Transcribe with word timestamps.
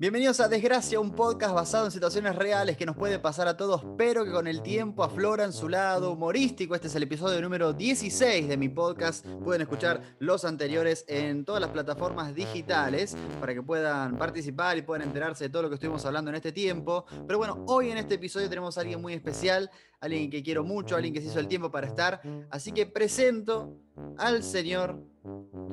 Bienvenidos 0.00 0.38
a 0.38 0.46
Desgracia, 0.46 1.00
un 1.00 1.10
podcast 1.10 1.52
basado 1.52 1.86
en 1.86 1.90
situaciones 1.90 2.36
reales 2.36 2.76
que 2.76 2.86
nos 2.86 2.94
puede 2.94 3.18
pasar 3.18 3.48
a 3.48 3.56
todos, 3.56 3.84
pero 3.96 4.24
que 4.24 4.30
con 4.30 4.46
el 4.46 4.62
tiempo 4.62 5.02
afloran 5.02 5.52
su 5.52 5.68
lado 5.68 6.12
humorístico. 6.12 6.76
Este 6.76 6.86
es 6.86 6.94
el 6.94 7.02
episodio 7.02 7.42
número 7.42 7.72
16 7.72 8.46
de 8.46 8.56
mi 8.56 8.68
podcast. 8.68 9.26
Pueden 9.42 9.62
escuchar 9.62 10.00
los 10.20 10.44
anteriores 10.44 11.04
en 11.08 11.44
todas 11.44 11.60
las 11.60 11.70
plataformas 11.70 12.32
digitales 12.32 13.16
para 13.40 13.54
que 13.54 13.60
puedan 13.60 14.16
participar 14.16 14.78
y 14.78 14.82
puedan 14.82 15.02
enterarse 15.02 15.42
de 15.42 15.50
todo 15.50 15.62
lo 15.62 15.68
que 15.68 15.74
estuvimos 15.74 16.06
hablando 16.06 16.30
en 16.30 16.36
este 16.36 16.52
tiempo. 16.52 17.04
Pero 17.26 17.38
bueno, 17.38 17.64
hoy 17.66 17.90
en 17.90 17.98
este 17.98 18.14
episodio 18.14 18.48
tenemos 18.48 18.78
a 18.78 18.82
alguien 18.82 19.02
muy 19.02 19.14
especial, 19.14 19.68
alguien 20.00 20.30
que 20.30 20.42
quiero 20.42 20.64
mucho, 20.64 20.96
alguien 20.96 21.12
que 21.14 21.20
se 21.20 21.28
hizo 21.28 21.40
el 21.40 21.48
tiempo 21.48 21.70
para 21.70 21.86
estar. 21.86 22.20
Así 22.50 22.72
que 22.72 22.86
presento 22.86 23.76
al 24.16 24.42
señor 24.42 25.02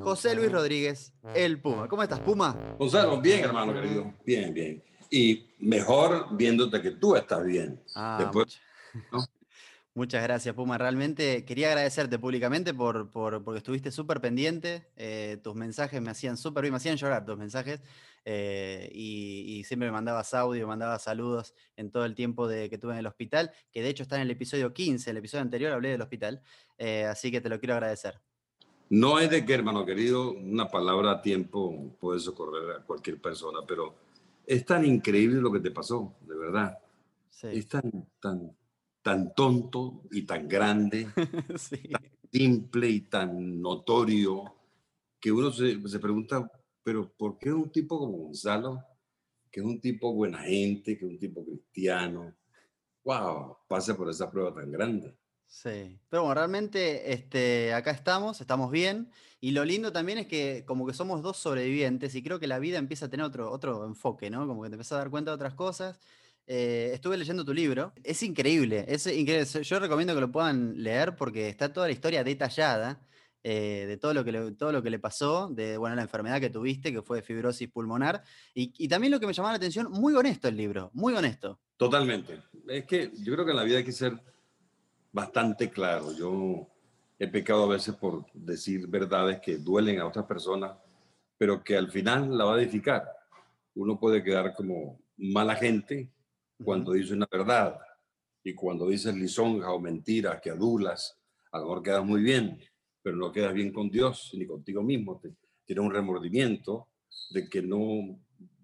José 0.00 0.34
Luis 0.34 0.50
Rodríguez, 0.50 1.12
el 1.34 1.60
Puma. 1.60 1.88
¿Cómo 1.88 2.02
estás, 2.02 2.20
Puma? 2.20 2.76
Gonzalo, 2.78 3.20
bien, 3.20 3.44
hermano 3.44 3.72
querido. 3.72 4.12
Bien, 4.24 4.52
bien. 4.52 4.82
Y 5.10 5.46
mejor 5.60 6.36
viéndote 6.36 6.82
que 6.82 6.92
tú 6.92 7.14
estás 7.14 7.44
bien. 7.44 7.80
Ah, 7.94 8.18
Después, 8.20 8.60
muchas, 9.12 9.28
muchas 9.96 10.22
gracias, 10.22 10.54
Puma. 10.54 10.78
Realmente 10.78 11.44
quería 11.44 11.68
agradecerte 11.68 12.18
públicamente 12.18 12.72
por, 12.72 13.10
por 13.10 13.42
porque 13.42 13.58
estuviste 13.58 13.90
súper 13.90 14.20
pendiente. 14.20 14.86
Eh, 14.96 15.38
tus 15.42 15.54
mensajes 15.54 16.00
me 16.00 16.10
hacían 16.10 16.36
súper 16.36 16.62
bien, 16.62 16.72
me 16.72 16.76
hacían 16.76 16.96
llorar 16.96 17.24
tus 17.24 17.36
mensajes. 17.36 17.80
Eh, 18.24 18.90
y, 18.92 19.62
siempre 19.64 19.88
me 19.88 19.92
mandabas 19.92 20.34
audio, 20.34 20.66
mandabas 20.66 21.04
saludos 21.04 21.54
en 21.76 21.90
todo 21.90 22.04
el 22.04 22.14
tiempo 22.14 22.48
de, 22.48 22.68
que 22.68 22.76
tuve 22.76 22.92
en 22.92 22.98
el 22.98 23.06
hospital, 23.06 23.52
que 23.70 23.82
de 23.82 23.88
hecho 23.88 24.02
está 24.02 24.16
en 24.16 24.22
el 24.22 24.30
episodio 24.32 24.72
15, 24.72 25.10
el 25.10 25.16
episodio 25.16 25.42
anterior 25.42 25.72
hablé 25.72 25.90
del 25.90 26.02
hospital. 26.02 26.42
Eh, 26.76 27.04
así 27.04 27.30
que 27.30 27.40
te 27.40 27.48
lo 27.48 27.58
quiero 27.60 27.74
agradecer. 27.74 28.20
No 28.90 29.18
es 29.18 29.30
de 29.30 29.44
que, 29.44 29.54
hermano 29.54 29.86
querido, 29.86 30.32
una 30.32 30.68
palabra 30.68 31.12
a 31.12 31.22
tiempo 31.22 31.96
puede 32.00 32.20
socorrer 32.20 32.76
a 32.76 32.84
cualquier 32.84 33.20
persona, 33.20 33.60
pero 33.66 33.94
es 34.44 34.64
tan 34.64 34.84
increíble 34.84 35.40
lo 35.40 35.52
que 35.52 35.60
te 35.60 35.70
pasó, 35.70 36.14
de 36.20 36.36
verdad. 36.36 36.78
Es 37.42 37.68
tan, 37.68 38.08
tan, 38.20 38.56
tan 39.06 39.32
tonto 39.36 40.02
y 40.10 40.22
tan 40.22 40.48
grande, 40.48 41.06
tan 41.92 42.10
simple 42.32 42.90
y 42.90 43.02
tan 43.02 43.62
notorio, 43.62 44.52
que 45.20 45.30
uno 45.30 45.52
se, 45.52 45.80
se, 45.88 46.00
pregunta, 46.00 46.50
pero 46.82 47.08
¿por 47.16 47.38
qué 47.38 47.52
un 47.52 47.70
tipo 47.70 48.00
como 48.00 48.16
Gonzalo, 48.16 48.82
que 49.48 49.60
es 49.60 49.66
un 49.66 49.80
tipo 49.80 50.12
buena 50.12 50.40
gente, 50.40 50.98
que 50.98 51.04
es 51.04 51.10
un 51.12 51.20
tipo 51.20 51.44
cristiano, 51.44 52.34
wow, 53.04 53.58
pasa 53.68 53.96
por 53.96 54.10
esa 54.10 54.28
prueba 54.28 54.52
tan 54.52 54.72
grande? 54.72 55.16
Sí, 55.46 56.00
pero 56.08 56.22
bueno, 56.22 56.34
realmente 56.34 57.12
este, 57.12 57.74
acá 57.74 57.92
estamos, 57.92 58.40
estamos 58.40 58.72
bien. 58.72 59.12
Y 59.40 59.52
lo 59.52 59.64
lindo 59.64 59.92
también 59.92 60.18
es 60.18 60.26
que 60.26 60.64
como 60.66 60.84
que 60.84 60.94
somos 60.94 61.22
dos 61.22 61.36
sobrevivientes 61.36 62.12
y 62.16 62.24
creo 62.24 62.40
que 62.40 62.48
la 62.48 62.58
vida 62.58 62.78
empieza 62.78 63.06
a 63.06 63.08
tener 63.08 63.24
otro, 63.24 63.52
otro 63.52 63.86
enfoque, 63.86 64.30
¿no? 64.30 64.48
Como 64.48 64.64
que 64.64 64.68
te 64.70 64.74
empiezas 64.74 64.96
a 64.96 64.98
dar 64.98 65.10
cuenta 65.10 65.30
de 65.30 65.36
otras 65.36 65.54
cosas. 65.54 66.00
Eh, 66.46 66.90
estuve 66.94 67.16
leyendo 67.16 67.44
tu 67.44 67.52
libro, 67.52 67.92
es 68.04 68.22
increíble, 68.22 68.84
es 68.86 69.06
increíble. 69.06 69.44
Yo 69.62 69.80
recomiendo 69.80 70.14
que 70.14 70.20
lo 70.20 70.30
puedan 70.30 70.80
leer 70.80 71.16
porque 71.16 71.48
está 71.48 71.72
toda 71.72 71.88
la 71.88 71.92
historia 71.92 72.22
detallada 72.22 73.00
eh, 73.42 73.84
de 73.86 73.96
todo 73.96 74.14
lo, 74.14 74.24
que 74.24 74.32
le, 74.32 74.52
todo 74.52 74.70
lo 74.70 74.82
que 74.82 74.90
le 74.90 75.00
pasó, 75.00 75.48
de 75.48 75.76
bueno, 75.76 75.96
la 75.96 76.02
enfermedad 76.02 76.40
que 76.40 76.50
tuviste, 76.50 76.92
que 76.92 77.02
fue 77.02 77.22
fibrosis 77.22 77.68
pulmonar. 77.68 78.22
Y, 78.54 78.72
y 78.78 78.86
también 78.86 79.10
lo 79.10 79.18
que 79.18 79.26
me 79.26 79.32
llamó 79.32 79.48
la 79.48 79.56
atención, 79.56 79.90
muy 79.90 80.14
honesto 80.14 80.46
el 80.46 80.56
libro, 80.56 80.90
muy 80.94 81.14
honesto. 81.14 81.58
Totalmente. 81.76 82.40
Es 82.68 82.84
que 82.86 83.10
yo 83.22 83.32
creo 83.34 83.44
que 83.44 83.50
en 83.50 83.56
la 83.56 83.64
vida 83.64 83.78
hay 83.78 83.84
que 83.84 83.92
ser 83.92 84.20
bastante 85.12 85.70
claro. 85.70 86.12
Yo 86.12 86.68
he 87.18 87.26
pecado 87.26 87.64
a 87.64 87.68
veces 87.68 87.94
por 87.94 88.26
decir 88.32 88.86
verdades 88.86 89.40
que 89.40 89.58
duelen 89.58 89.98
a 90.00 90.06
otras 90.06 90.26
personas, 90.26 90.76
pero 91.36 91.62
que 91.62 91.76
al 91.76 91.90
final 91.90 92.36
la 92.36 92.44
va 92.44 92.54
a 92.54 92.60
edificar. 92.60 93.04
Uno 93.74 93.98
puede 93.98 94.22
quedar 94.22 94.54
como 94.54 95.00
mala 95.16 95.56
gente 95.56 96.10
cuando 96.62 96.92
dice 96.92 97.14
una 97.14 97.28
verdad 97.30 97.78
y 98.42 98.54
cuando 98.54 98.88
dices 98.88 99.14
lisonja 99.14 99.72
o 99.72 99.80
mentira 99.80 100.40
que 100.40 100.50
adulas, 100.50 101.18
a 101.52 101.58
lo 101.58 101.64
mejor 101.64 101.82
quedas 101.82 102.04
muy 102.04 102.22
bien, 102.22 102.60
pero 103.02 103.16
no 103.16 103.32
quedas 103.32 103.54
bien 103.54 103.72
con 103.72 103.90
Dios 103.90 104.30
ni 104.34 104.46
contigo 104.46 104.82
mismo. 104.82 105.20
Tienes 105.64 105.84
un 105.84 105.92
remordimiento 105.92 106.88
de 107.30 107.48
que 107.48 107.62
no 107.62 108.18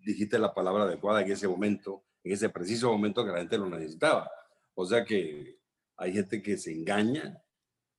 dijiste 0.05 0.39
la 0.39 0.55
palabra 0.55 0.85
adecuada 0.85 1.23
en 1.23 1.33
ese 1.33 1.49
momento, 1.49 2.05
en 2.25 2.33
ese 2.33 2.49
preciso 2.49 2.91
momento 2.91 3.25
que 3.25 3.33
la 3.33 3.39
gente 3.39 3.59
lo 3.59 3.69
necesitaba. 3.69 4.31
O 4.75 4.87
sea 4.87 5.05
que 5.05 5.59
hay 5.97 6.13
gente 6.13 6.43
que 6.43 6.57
se 6.57 6.73
engaña 6.73 7.41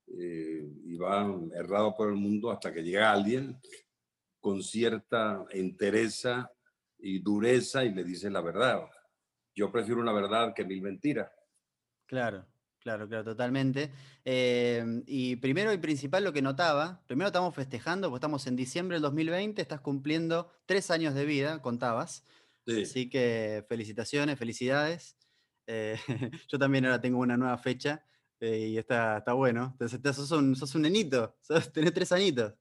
eh, 0.06 0.68
y 0.84 0.96
va 0.96 1.26
errado 1.54 1.94
por 1.94 2.08
el 2.08 2.16
mundo 2.16 2.50
hasta 2.50 2.72
que 2.72 2.82
llega 2.82 3.12
alguien 3.12 3.58
con 4.40 4.62
cierta 4.62 5.44
entereza 5.50 6.50
y 6.98 7.20
dureza 7.20 7.84
y 7.84 7.94
le 7.94 8.04
dice 8.04 8.30
la 8.30 8.42
verdad. 8.42 8.82
Yo 9.54 9.70
prefiero 9.70 10.00
una 10.00 10.12
verdad 10.12 10.52
que 10.54 10.64
mil 10.64 10.82
mentiras. 10.82 11.30
Claro, 12.06 12.46
claro, 12.80 13.08
claro, 13.08 13.24
totalmente. 13.24 13.90
Eh, 14.24 14.84
y 15.06 15.36
primero 15.36 15.72
y 15.72 15.78
principal 15.78 16.24
lo 16.24 16.32
que 16.32 16.42
notaba, 16.42 17.02
primero 17.06 17.28
estamos 17.28 17.54
festejando, 17.54 18.08
porque 18.08 18.18
estamos 18.18 18.46
en 18.46 18.56
diciembre 18.56 18.96
del 18.96 19.02
2020, 19.02 19.62
estás 19.62 19.80
cumpliendo 19.80 20.50
tres 20.66 20.90
años 20.90 21.14
de 21.14 21.24
vida, 21.24 21.62
contabas. 21.62 22.24
Así 22.66 23.10
que 23.10 23.64
felicitaciones, 23.68 24.38
felicidades. 24.38 25.16
Eh, 25.66 25.98
yo 26.48 26.58
también 26.58 26.84
ahora 26.84 27.00
tengo 27.00 27.18
una 27.18 27.36
nueva 27.36 27.58
fecha 27.58 28.04
eh, 28.40 28.68
y 28.68 28.78
está, 28.78 29.18
está 29.18 29.32
bueno. 29.32 29.70
Entonces, 29.72 30.00
sos 30.16 30.30
un, 30.32 30.56
sos 30.56 30.74
un 30.74 30.82
nenito, 30.82 31.36
sos, 31.42 31.72
tenés 31.72 31.92
tres 31.92 32.12
añitos. 32.12 32.54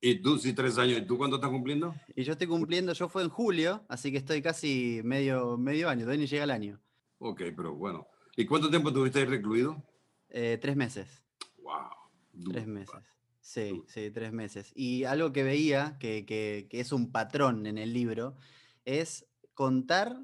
Y 0.00 0.16
tú 0.22 0.38
sí, 0.38 0.52
tres 0.54 0.78
años. 0.78 0.98
¿Y 0.98 1.02
tú 1.02 1.18
cuándo 1.18 1.36
estás 1.36 1.50
cumpliendo? 1.50 1.94
Y 2.14 2.24
yo 2.24 2.32
estoy 2.32 2.46
cumpliendo, 2.46 2.92
yo 2.92 3.08
fue 3.08 3.22
en 3.22 3.28
julio, 3.28 3.84
así 3.88 4.10
que 4.10 4.18
estoy 4.18 4.40
casi 4.40 5.00
medio, 5.04 5.58
medio 5.58 5.88
año, 5.88 6.02
todavía 6.02 6.20
ni 6.20 6.26
llega 6.26 6.44
el 6.44 6.50
año. 6.50 6.80
Ok, 7.18 7.42
pero 7.54 7.74
bueno. 7.74 8.06
¿Y 8.36 8.46
cuánto 8.46 8.70
tiempo 8.70 8.92
tuviste 8.92 9.18
ahí 9.18 9.26
recluido? 9.26 9.82
Eh, 10.30 10.58
tres 10.60 10.76
meses. 10.76 11.22
Wow. 11.62 12.50
tres 12.50 12.66
meses. 12.66 13.02
Sí, 13.40 13.82
sí, 13.88 14.10
tres 14.10 14.32
meses. 14.32 14.72
Y 14.74 15.04
algo 15.04 15.32
que 15.32 15.42
veía, 15.42 15.96
que, 15.98 16.24
que, 16.24 16.66
que, 16.70 16.80
es 16.80 16.92
un 16.92 17.10
patrón 17.10 17.66
en 17.66 17.78
el 17.78 17.92
libro, 17.92 18.36
es 18.84 19.26
contar 19.54 20.16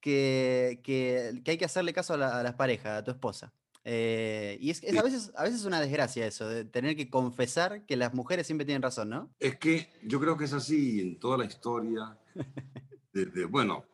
que, 0.00 0.80
que, 0.84 1.42
hay 1.46 1.58
que 1.58 1.64
hacerle 1.64 1.92
caso 1.92 2.14
a, 2.14 2.42
las 2.42 2.54
parejas, 2.54 2.98
a 2.98 3.04
tu 3.04 3.10
esposa. 3.10 3.52
Eh, 3.90 4.58
y 4.60 4.68
es, 4.68 4.82
a, 4.98 5.02
veces, 5.02 5.32
a 5.34 5.44
veces 5.44 5.64
una 5.64 5.80
desgracia 5.80 6.26
eso, 6.26 6.46
de 6.46 6.66
tener 6.66 6.94
que 6.94 7.08
confesar 7.08 7.86
que 7.86 7.96
las 7.96 8.12
mujeres 8.12 8.46
siempre 8.46 8.66
tienen 8.66 8.82
razón, 8.82 9.08
¿no? 9.08 9.30
Es 9.40 9.56
que 9.56 9.88
yo 10.02 10.20
creo 10.20 10.36
que 10.36 10.44
es 10.44 10.52
así 10.52 11.00
en 11.00 11.18
toda 11.18 11.38
la 11.38 11.46
historia. 11.46 12.18
Desde, 13.14 13.46
bueno, 13.46 13.86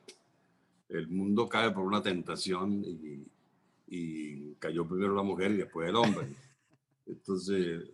el 0.88 1.06
mundo 1.06 1.49
cae 1.49 1.71
por 1.71 1.84
una 1.84 2.03
tentación 2.03 2.82
y, 2.84 3.25
y, 3.87 4.55
cayó 4.56 4.84
primero 4.84 5.15
la 5.15 5.22
mujer 5.22 5.53
y 5.53 5.59
después 5.59 5.88
el 5.88 5.94
hombre. 5.94 6.26
Entonces, 7.06 7.84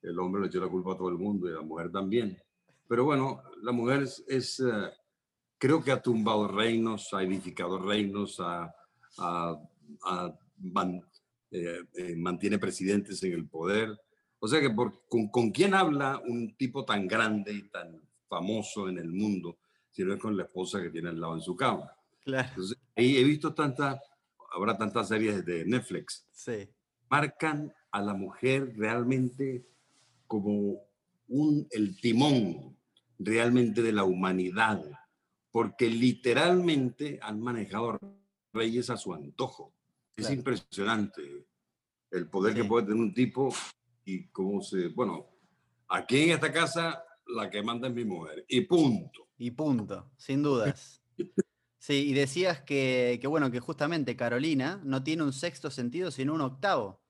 el 0.00 0.18
hombre 0.18 0.40
le 0.40 0.48
echó 0.48 0.60
la 0.60 0.68
culpa 0.68 0.94
a 0.94 0.96
todo 0.96 1.10
el 1.10 1.18
mundo 1.18 1.46
y 1.46 1.52
la 1.52 1.60
mujer 1.60 1.92
también. 1.92 2.38
Pero 2.88 3.04
bueno, 3.04 3.42
la 3.62 3.72
mujer 3.72 4.08
es, 4.28 4.60
eh, 4.60 4.90
creo 5.58 5.84
que 5.84 5.92
ha 5.92 6.00
tumbado 6.00 6.48
reinos, 6.48 7.12
ha 7.12 7.22
edificado 7.22 7.78
reinos, 7.78 8.40
ha, 8.40 8.72
eh, 11.50 11.80
eh, 11.94 12.16
mantiene 12.16 12.58
presidentes 12.58 13.22
en 13.22 13.32
el 13.32 13.46
poder. 13.46 13.98
O 14.38 14.48
sea 14.48 14.60
que 14.60 14.74
con, 14.74 15.28
con, 15.28 15.50
quién 15.50 15.74
habla 15.74 16.20
un 16.26 16.54
tipo 16.56 16.84
tan 16.84 17.08
grande 17.08 17.52
y 17.52 17.68
tan 17.68 18.00
famoso 18.28 18.88
en 18.88 18.98
el 18.98 19.10
mundo, 19.10 19.58
si 19.90 20.04
no 20.04 20.14
es 20.14 20.20
con 20.20 20.36
la 20.36 20.44
esposa 20.44 20.80
que 20.82 20.90
tiene 20.90 21.08
al 21.08 21.20
lado 21.20 21.34
en 21.34 21.40
su 21.40 21.56
cama. 21.56 21.92
Claro. 22.22 22.48
Entonces, 22.50 22.78
he 22.94 23.24
visto 23.24 23.54
tantas, 23.54 24.00
habrá 24.54 24.76
tantas 24.76 25.08
series 25.08 25.44
de 25.44 25.64
Netflix. 25.64 26.26
Sí. 26.32 26.68
Marcan 27.10 27.72
a 27.90 28.02
la 28.02 28.14
mujer 28.14 28.74
realmente 28.76 29.66
como 30.26 30.82
un, 31.28 31.66
el 31.70 31.98
timón 32.00 32.76
realmente 33.18 33.82
de 33.82 33.92
la 33.92 34.04
humanidad 34.04 34.84
porque 35.50 35.88
literalmente 35.88 37.18
han 37.22 37.40
manejado 37.40 37.98
reyes 38.52 38.90
a 38.90 38.96
su 38.96 39.12
antojo. 39.14 39.72
Es 40.18 40.30
impresionante 40.30 41.46
el 42.10 42.28
poder 42.28 42.54
que 42.54 42.64
puede 42.64 42.86
tener 42.86 43.00
un 43.00 43.14
tipo 43.14 43.54
y 44.04 44.28
cómo 44.28 44.62
se, 44.62 44.88
bueno, 44.88 45.26
aquí 45.88 46.24
en 46.24 46.30
esta 46.30 46.52
casa 46.52 47.04
la 47.26 47.50
que 47.50 47.62
manda 47.62 47.88
es 47.88 47.94
mi 47.94 48.04
mujer 48.04 48.44
y 48.48 48.62
punto. 48.62 49.28
Y 49.38 49.50
punto, 49.50 50.10
sin 50.16 50.42
dudas. 50.42 51.02
Sí, 51.80 52.08
y 52.08 52.12
decías 52.12 52.60
que, 52.60 53.18
que, 53.20 53.28
bueno, 53.28 53.52
que 53.52 53.60
justamente 53.60 54.16
Carolina 54.16 54.80
no 54.84 55.04
tiene 55.04 55.22
un 55.22 55.32
sexto 55.32 55.70
sentido, 55.70 56.10
sino 56.10 56.34
un 56.34 56.40
octavo. 56.40 57.00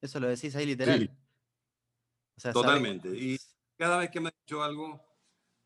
Eso 0.00 0.20
lo 0.20 0.28
decís 0.28 0.54
ahí 0.54 0.66
literal. 0.66 1.10
Sí. 2.36 2.52
Totalmente. 2.52 3.08
Y 3.08 3.38
cada 3.76 3.98
vez 3.98 4.10
que 4.10 4.20
me 4.20 4.28
ha 4.28 4.34
dicho 4.44 4.62
algo, 4.62 5.02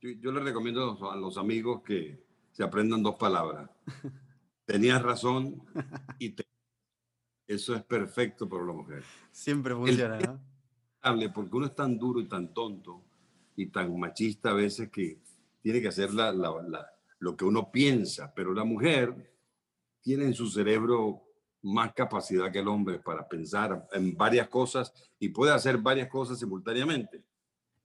yo, 0.00 0.32
le 0.32 0.40
recomiendo 0.40 0.98
a 1.10 1.16
los 1.16 1.36
amigos 1.36 1.82
que 1.82 2.24
se 2.52 2.62
aprendan 2.62 3.02
dos 3.02 3.16
palabras. 3.16 3.70
Tenías 4.64 5.02
razón 5.02 5.62
y 6.18 6.34
eso 7.46 7.74
es 7.74 7.82
perfecto 7.82 8.48
para 8.48 8.64
la 8.64 8.72
mujer. 8.72 9.02
Siempre 9.30 9.74
funciona, 9.74 10.18
¿no? 10.18 10.40
Porque 11.34 11.56
uno 11.56 11.66
es 11.66 11.74
tan 11.74 11.98
duro 11.98 12.20
y 12.20 12.26
tan 12.26 12.54
tonto 12.54 13.02
y 13.56 13.66
tan 13.66 13.98
machista 13.98 14.50
a 14.50 14.54
veces 14.54 14.90
que 14.90 15.20
tiene 15.60 15.80
que 15.80 15.88
hacer 15.88 16.12
la, 16.14 16.32
lo 17.18 17.36
que 17.36 17.44
uno 17.44 17.70
piensa, 17.70 18.32
pero 18.34 18.52
la 18.52 18.64
mujer 18.64 19.34
tiene 20.00 20.24
en 20.24 20.34
su 20.34 20.48
cerebro 20.48 21.22
más 21.62 21.92
capacidad 21.94 22.52
que 22.52 22.58
el 22.58 22.68
hombre 22.68 22.98
para 22.98 23.26
pensar 23.26 23.88
en 23.92 24.14
varias 24.16 24.48
cosas 24.48 24.92
y 25.18 25.28
puede 25.30 25.52
hacer 25.52 25.78
varias 25.78 26.08
cosas 26.08 26.38
simultáneamente. 26.38 27.24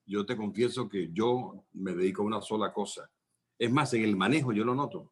Yo 0.06 0.26
te 0.26 0.36
confieso 0.36 0.90
que 0.90 1.10
yo 1.14 1.64
me 1.74 1.94
dedico 1.94 2.22
a 2.22 2.26
una 2.26 2.42
sola 2.42 2.74
cosa. 2.74 3.10
Es 3.58 3.72
más, 3.72 3.94
en 3.94 4.04
el 4.04 4.16
manejo 4.16 4.52
yo 4.52 4.66
lo 4.66 4.76
noto. 4.76 5.12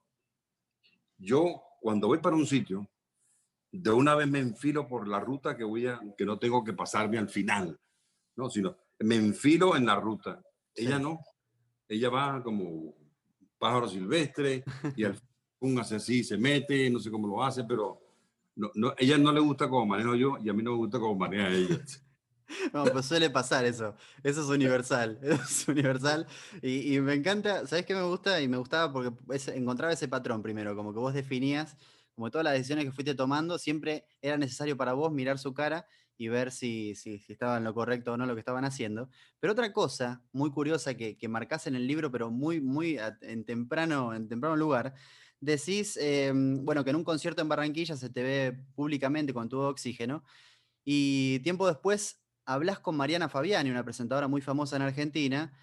Yo 1.18 1.62
cuando 1.80 2.08
voy 2.08 2.18
para 2.18 2.36
un 2.36 2.46
sitio, 2.46 2.88
de 3.72 3.92
una 3.92 4.16
vez 4.16 4.28
me 4.28 4.40
enfilo 4.40 4.88
por 4.88 5.08
la 5.08 5.20
ruta 5.20 5.56
que 5.56 5.64
voy 5.64 5.88
a, 5.88 6.00
que 6.18 6.26
no 6.26 6.40
tengo 6.40 6.64
que 6.64 6.74
pasarme 6.74 7.18
al 7.18 7.30
final, 7.30 7.80
no, 8.36 8.50
sino 8.50 8.76
me 9.00 9.16
enfilo 9.16 9.76
en 9.76 9.86
la 9.86 9.96
ruta. 9.96 10.42
Ella 10.74 11.00
no, 11.00 11.20
ella 11.88 12.10
va 12.10 12.44
como 12.44 12.96
pájaro 13.58 13.88
silvestre 13.88 14.64
y 14.96 15.04
al 15.04 15.20
un 15.60 15.80
hace 15.80 15.96
así, 15.96 16.24
se 16.24 16.38
mete, 16.38 16.90
no 16.90 17.00
sé 17.00 17.10
cómo 17.10 17.28
lo 17.28 17.44
hace, 17.44 17.64
pero 17.64 18.00
no, 18.56 18.72
no, 18.76 18.94
ella 18.98 19.18
no 19.18 19.32
le 19.32 19.40
gusta 19.40 19.68
como 19.70 19.86
manejo 19.86 20.16
yo 20.16 20.38
y 20.44 20.50
a 20.50 20.54
mí 20.54 20.62
no 20.62 20.72
me 20.72 20.78
gusta 20.78 21.00
como 21.00 21.16
maneja 21.16 21.50
ella. 21.50 21.80
No, 22.74 22.86
pues 22.86 23.06
suele 23.06 23.30
pasar 23.30 23.66
eso. 23.66 23.94
Eso 24.24 24.42
es 24.42 24.48
universal. 24.48 25.20
Eso 25.22 25.36
es 25.36 25.68
universal. 25.68 26.26
Y, 26.62 26.96
y, 26.96 27.02
me 27.02 27.14
encanta, 27.14 27.68
¿sabes 27.68 27.86
qué 27.86 27.94
me 27.94 28.04
gusta? 28.04 28.40
Y 28.40 28.48
me 28.48 28.56
gustaba 28.56 28.94
porque 28.94 29.12
encontraba 29.54 29.92
ese 29.92 30.08
patrón 30.08 30.42
primero, 30.42 30.74
como 30.74 30.94
que 30.94 31.00
vos 31.00 31.14
definías, 31.14 31.76
como 32.18 32.32
todas 32.32 32.46
las 32.46 32.54
decisiones 32.54 32.86
que 32.86 32.92
fuiste 32.92 33.14
tomando, 33.14 33.60
siempre 33.60 34.08
era 34.24 34.38
necesario 34.38 34.76
para 34.76 34.94
vos 34.94 35.12
mirar 35.12 35.38
su 35.38 35.54
cara 35.54 35.86
y 36.18 36.30
ver 36.30 36.52
si, 36.52 36.96
si, 36.96 37.20
si 37.20 37.34
estaba 37.34 37.58
en 37.58 37.64
lo 37.64 37.76
correcto 37.76 38.14
o 38.14 38.18
no 38.18 38.26
lo 38.26 38.34
que 38.34 38.40
estaban 38.40 38.66
haciendo. 38.66 39.08
Pero 39.40 39.54
otra 39.54 39.72
cosa 39.72 40.24
muy 40.32 40.50
curiosa 40.50 40.96
que, 40.96 41.16
que 41.16 41.28
marcás 41.28 41.68
en 41.68 41.76
el 41.76 41.86
libro, 41.86 42.12
pero 42.12 42.32
muy, 42.32 42.60
muy 42.60 42.98
en 43.22 43.46
temprano, 43.46 44.16
en 44.16 44.28
temprano 44.28 44.56
lugar, 44.56 44.96
decís, 45.40 45.96
eh, 46.02 46.32
bueno, 46.34 46.84
que 46.84 46.90
en 46.90 46.96
un 46.96 47.04
concierto 47.04 47.44
en 47.44 47.50
Barranquilla 47.50 47.96
se 47.96 48.10
te 48.10 48.24
ve 48.24 48.66
públicamente 48.74 49.32
con 49.32 49.48
tu 49.48 49.60
oxígeno, 49.60 50.24
y 50.84 51.38
tiempo 51.42 51.68
después 51.68 52.24
hablas 52.46 52.80
con 52.80 52.98
Mariana 52.98 53.30
Fabiani, 53.30 53.70
una 53.70 53.84
presentadora 53.84 54.28
muy 54.28 54.42
famosa 54.42 54.76
en 54.76 54.82
Argentina, 54.82 55.54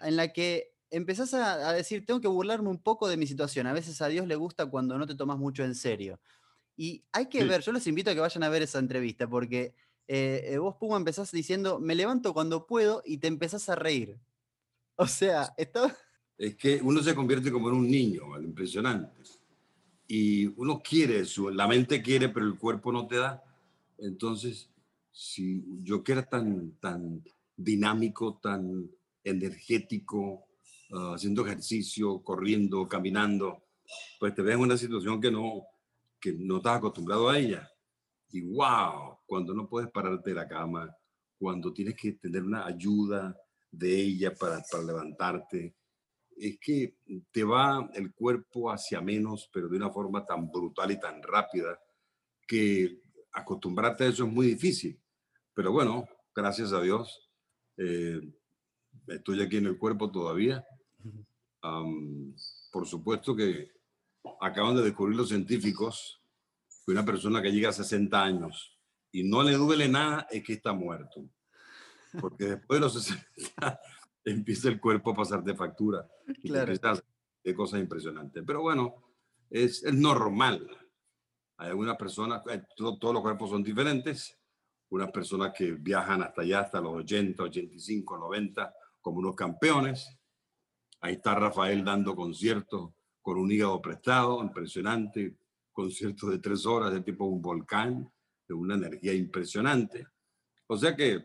en 0.00 0.16
la 0.16 0.32
que 0.32 0.74
empezás 0.90 1.34
a, 1.34 1.72
decir, 1.72 2.04
tengo 2.04 2.20
que 2.20 2.28
burlarme 2.28 2.68
un 2.68 2.82
poco 2.82 3.08
de 3.08 3.16
mi 3.16 3.26
situación, 3.26 3.66
a 3.66 3.72
veces 3.72 4.00
a 4.02 4.08
Dios 4.08 4.26
le 4.26 4.36
gusta 4.36 4.66
cuando 4.66 4.98
no 4.98 5.06
te 5.06 5.14
tomas 5.14 5.38
mucho 5.38 5.64
en 5.64 5.74
serio. 5.74 6.20
Y 6.76 7.04
hay 7.12 7.26
que 7.26 7.44
ver, 7.44 7.62
yo 7.62 7.72
les 7.72 7.86
invito 7.86 8.10
a 8.10 8.14
que 8.14 8.20
vayan 8.20 8.42
a 8.42 8.48
ver 8.48 8.62
esa 8.62 8.78
entrevista, 8.78 9.28
porque 9.28 9.74
eh, 10.08 10.52
eh, 10.52 10.58
vos, 10.58 10.76
Puma, 10.76 10.96
empezás 10.96 11.30
diciendo, 11.30 11.78
me 11.78 11.94
levanto 11.94 12.34
cuando 12.34 12.66
puedo 12.66 13.02
y 13.04 13.18
te 13.18 13.28
empezás 13.28 13.68
a 13.68 13.76
reír. 13.76 14.18
O 15.02 15.06
sea, 15.06 15.54
estaba 15.56 15.96
es 16.36 16.56
que 16.56 16.78
uno 16.82 17.02
se 17.02 17.14
convierte 17.14 17.50
como 17.50 17.70
en 17.70 17.76
un 17.76 17.90
niño, 17.90 18.38
impresionante. 18.38 19.22
Y 20.06 20.46
uno 20.60 20.82
quiere 20.82 21.20
eso, 21.20 21.48
la 21.50 21.66
mente 21.66 22.02
quiere, 22.02 22.28
pero 22.28 22.44
el 22.44 22.58
cuerpo 22.58 22.92
no 22.92 23.06
te 23.06 23.16
da. 23.16 23.42
Entonces, 23.96 24.68
si 25.10 25.64
yo 25.82 26.04
que 26.04 26.12
era 26.12 26.28
tan, 26.28 26.72
tan 26.72 27.22
dinámico, 27.56 28.38
tan 28.42 28.90
energético, 29.24 30.49
ah, 30.92 31.12
haciendo 31.14 31.46
ejercicio, 31.46 32.22
corriendo, 32.22 32.88
caminando, 32.88 33.64
pues 34.18 34.34
te 34.34 34.42
ves 34.42 34.54
en 34.54 34.60
una 34.60 34.76
situación 34.76 35.20
que 35.20 35.30
no, 35.30 35.64
que 36.20 36.32
no 36.32 36.58
estás 36.58 36.78
acostumbrado 36.78 37.28
a 37.28 37.38
ella. 37.38 37.68
Y 38.30 38.42
wow, 38.42 39.18
cuando 39.26 39.54
no 39.54 39.68
puedes 39.68 39.90
pararte 39.90 40.30
de 40.30 40.36
la 40.36 40.48
cama, 40.48 40.94
cuando 41.38 41.72
tienes 41.72 41.94
que 41.94 42.12
tener 42.12 42.42
una 42.42 42.66
ayuda 42.66 43.36
de 43.70 43.94
ella 43.94 44.34
para, 44.34 44.62
para 44.70 44.84
levantarte, 44.84 45.74
es 46.36 46.58
que 46.58 46.96
te 47.30 47.44
va 47.44 47.90
el 47.94 48.14
cuerpo 48.14 48.70
hacia 48.70 49.00
menos, 49.00 49.50
pero 49.52 49.68
de 49.68 49.76
una 49.76 49.90
forma 49.90 50.24
tan 50.24 50.50
brutal 50.50 50.90
y 50.90 51.00
tan 51.00 51.22
rápida 51.22 51.78
que 52.46 53.00
acostumbrarte 53.32 54.04
a 54.04 54.08
eso 54.08 54.24
es 54.24 54.32
muy 54.32 54.46
difícil. 54.46 54.98
Pero 55.54 55.72
bueno, 55.72 56.06
gracias 56.34 56.72
a 56.72 56.80
Dios, 56.80 57.30
eh, 57.76 58.20
estoy 59.06 59.42
aquí 59.42 59.58
en 59.58 59.66
el 59.66 59.78
cuerpo 59.78 60.10
todavía. 60.10 60.64
Por 62.70 62.86
supuesto 62.86 63.34
que 63.34 63.70
acaban 64.40 64.76
de 64.76 64.82
descubrir 64.82 65.16
los 65.16 65.28
científicos 65.28 66.22
que 66.84 66.92
una 66.92 67.04
persona 67.04 67.42
que 67.42 67.52
llega 67.52 67.68
a 67.68 67.72
60 67.72 68.22
años 68.22 68.78
y 69.12 69.24
no 69.24 69.42
le 69.42 69.54
duele 69.54 69.88
nada 69.88 70.26
es 70.30 70.42
que 70.44 70.54
está 70.54 70.72
muerto. 70.72 71.28
Porque 72.20 72.44
después 72.44 72.80
de 72.80 72.80
los 72.80 72.92
60 72.94 73.80
empieza 74.24 74.68
el 74.68 74.80
cuerpo 74.80 75.10
a 75.10 75.16
pasar 75.16 75.42
de 75.42 75.54
factura. 75.54 76.08
Claro. 76.42 76.72
De 77.42 77.54
cosas 77.54 77.80
impresionantes. 77.80 78.42
Pero 78.46 78.62
bueno, 78.62 78.94
es, 79.48 79.82
es 79.82 79.94
normal. 79.94 80.68
Hay 81.56 81.68
algunas 81.68 81.96
personas, 81.96 82.42
eh, 82.50 82.62
todos 82.76 83.14
los 83.14 83.22
cuerpos 83.22 83.50
son 83.50 83.62
diferentes. 83.62 84.38
Unas 84.90 85.10
personas 85.10 85.52
que 85.56 85.72
viajan 85.72 86.22
hasta 86.22 86.42
allá, 86.42 86.60
hasta 86.60 86.80
los 86.80 86.94
80, 86.94 87.42
85, 87.42 88.18
90, 88.18 88.74
como 89.00 89.18
unos 89.18 89.36
campeones. 89.36 90.19
Ahí 91.00 91.14
está 91.14 91.34
Rafael 91.34 91.84
dando 91.84 92.14
conciertos 92.14 92.92
con 93.22 93.38
un 93.38 93.50
hígado 93.50 93.80
prestado, 93.80 94.42
impresionante. 94.42 95.36
Conciertos 95.72 96.30
de 96.30 96.38
tres 96.38 96.66
horas, 96.66 96.92
de 96.92 97.00
tipo 97.00 97.24
un 97.24 97.40
volcán, 97.40 98.10
de 98.46 98.54
una 98.54 98.74
energía 98.74 99.14
impresionante. 99.14 100.06
O 100.66 100.76
sea 100.76 100.94
que 100.94 101.24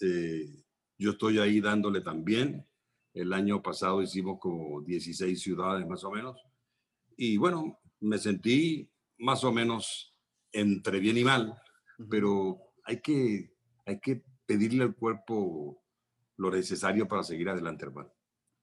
eh, 0.00 0.64
yo 0.98 1.10
estoy 1.12 1.38
ahí 1.38 1.60
dándole 1.60 2.00
también. 2.00 2.66
El 3.14 3.32
año 3.32 3.62
pasado 3.62 4.02
hicimos 4.02 4.38
como 4.40 4.80
16 4.80 5.40
ciudades 5.40 5.86
más 5.86 6.02
o 6.04 6.10
menos. 6.10 6.40
Y 7.16 7.36
bueno, 7.36 7.78
me 8.00 8.18
sentí 8.18 8.90
más 9.18 9.44
o 9.44 9.52
menos 9.52 10.14
entre 10.50 10.98
bien 10.98 11.16
y 11.18 11.24
mal, 11.24 11.54
pero 12.10 12.58
hay 12.84 13.00
que, 13.00 13.54
hay 13.86 14.00
que 14.00 14.24
pedirle 14.46 14.84
al 14.84 14.94
cuerpo 14.94 15.82
lo 16.36 16.50
necesario 16.50 17.06
para 17.06 17.22
seguir 17.22 17.48
adelante, 17.48 17.84
hermano. 17.84 18.12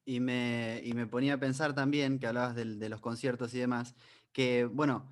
Y 0.06 0.20
me, 0.20 0.82
y 0.84 0.94
me 0.94 1.06
ponía 1.06 1.36
a 1.36 1.40
pensar 1.40 1.76
también, 1.76 2.20
que 2.20 2.28
hablabas 2.28 2.56
de, 2.56 2.66
de, 2.66 2.90
los 2.90 3.00
conciertos 3.00 3.54
y 3.54 3.60
demás, 3.60 3.96
que 4.32 4.66
bueno, 4.66 5.06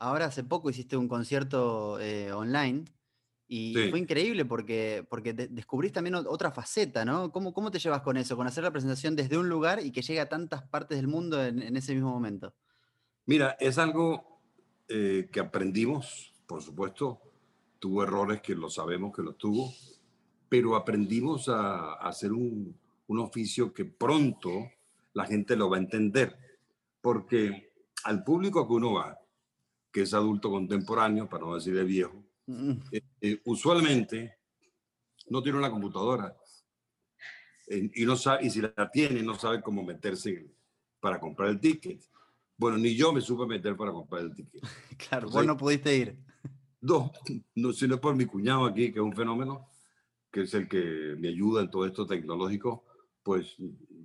ahora 0.00 0.24
hace 0.26 0.42
poco 0.42 0.70
hiciste 0.70 0.96
un 0.96 1.06
concierto 1.06 2.00
eh, 2.00 2.32
online 2.32 2.84
y 3.52 3.74
fue 3.90 3.98
increíble 3.98 4.44
porque, 4.44 5.04
porque 5.10 5.32
descubrís 5.32 5.92
también 5.92 6.14
otra 6.14 6.52
faceta, 6.52 7.04
¿no? 7.04 7.32
¿Cómo, 7.32 7.52
¿Cómo 7.52 7.72
te 7.72 7.80
llevas 7.80 8.00
con 8.02 8.16
eso? 8.16 8.36
Con 8.36 8.46
hacer 8.46 8.62
la 8.62 8.70
presentación 8.70 9.16
desde 9.16 9.38
un 9.38 9.48
lugar 9.48 9.84
y 9.84 9.90
que 9.90 10.02
llegue 10.02 10.20
a 10.20 10.28
tantas 10.28 10.62
partes 10.62 10.98
del 10.98 11.08
mundo 11.08 11.44
en, 11.44 11.76
ese 11.76 11.92
mismo 11.92 12.10
momento. 12.10 12.54
Mira, 13.26 13.56
es 13.58 13.76
algo 13.78 14.40
eh, 14.88 15.28
que 15.32 15.40
aprendimos, 15.40 16.32
por 16.46 16.62
supuesto, 16.62 17.20
tuvo 17.80 18.04
errores 18.04 18.40
que 18.40 18.54
lo 18.54 18.70
sabemos 18.70 19.14
que 19.14 19.22
los 19.22 19.36
tuvo, 19.36 19.74
pero 20.48 20.76
aprendimos 20.76 21.48
a, 21.48 21.94
a 21.94 22.08
hacer 22.08 22.30
un, 22.32 22.76
un 23.10 23.18
oficio 23.18 23.72
que 23.74 23.84
pronto 23.84 24.70
la 25.14 25.26
gente 25.26 25.56
lo 25.56 25.68
va 25.68 25.78
a 25.78 25.80
entender, 25.80 26.38
porque 27.00 27.72
al 28.04 28.22
público 28.22 28.68
que 28.68 28.72
uno 28.72 28.92
va, 28.92 29.18
que 29.90 30.02
es 30.02 30.14
adulto 30.14 30.48
contemporáneo, 30.48 31.28
para 31.28 31.44
no 31.44 31.56
decir 31.56 31.74
de 31.74 31.82
viejo, 31.82 32.24
eh, 32.92 33.02
eh, 33.20 33.40
usualmente 33.46 34.36
no 35.28 35.42
tiene 35.42 35.58
una 35.58 35.72
computadora 35.72 36.36
y, 37.66 38.04
no 38.04 38.14
sabe, 38.14 38.46
y 38.46 38.50
si 38.50 38.60
la 38.60 38.88
tiene, 38.92 39.24
no 39.24 39.34
sabe 39.34 39.60
cómo 39.60 39.82
meterse 39.82 40.48
para 41.00 41.18
comprar 41.18 41.48
el 41.48 41.58
ticket. 41.58 42.00
Bueno, 42.56 42.78
ni 42.78 42.94
yo 42.94 43.12
me 43.12 43.20
supe 43.20 43.44
meter 43.44 43.76
para 43.76 43.90
comprar 43.90 44.22
el 44.22 44.34
ticket. 44.34 44.62
Claro, 45.08 45.28
vos 45.30 45.44
no 45.44 45.56
pudiste 45.56 45.96
ir. 45.96 46.16
No, 46.80 47.10
no, 47.56 47.72
sino 47.72 48.00
por 48.00 48.14
mi 48.14 48.26
cuñado 48.26 48.66
aquí, 48.66 48.92
que 48.92 49.00
es 49.00 49.04
un 49.04 49.16
fenómeno, 49.16 49.68
que 50.30 50.42
es 50.42 50.54
el 50.54 50.68
que 50.68 51.16
me 51.18 51.28
ayuda 51.28 51.62
en 51.62 51.70
todo 51.70 51.86
esto 51.86 52.06
tecnológico, 52.06 52.84
pues 53.22 53.56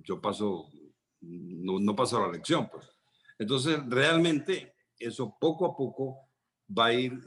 yo 0.02 0.20
paso, 0.20 0.70
no, 1.20 1.78
no 1.78 1.96
paso 1.96 2.20
la 2.20 2.32
lección, 2.32 2.68
pues. 2.70 2.88
Entonces, 3.38 3.78
realmente, 3.88 4.74
eso 4.98 5.36
poco 5.38 5.66
a 5.66 5.76
poco 5.76 6.30
va 6.76 6.86
a 6.86 6.94
ir 6.94 7.20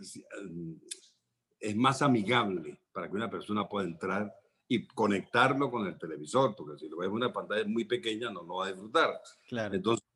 es 1.60 1.76
más 1.76 2.02
amigable 2.02 2.82
para 2.92 3.10
que 3.10 3.16
una 3.16 3.30
persona 3.30 3.68
pueda 3.68 3.88
entrar 3.88 4.34
y 4.68 4.88
conectarlo 4.88 5.70
con 5.70 5.88
el 5.88 5.98
televisor, 5.98 6.56
porque 6.56 6.78
si 6.78 6.88
lo 6.88 6.98
ves 6.98 7.08
en 7.08 7.14
una 7.14 7.34
pantalla 7.34 7.66
muy 7.68 7.86
pequeña 7.86 8.30
no 8.32 8.44
lo 8.44 8.58
va 8.58 8.68
a 8.68 8.72
disfrutar. 8.72 9.20
Claro. 9.48 9.76
Entonces, 9.76 10.08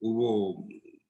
hubo 0.00 0.66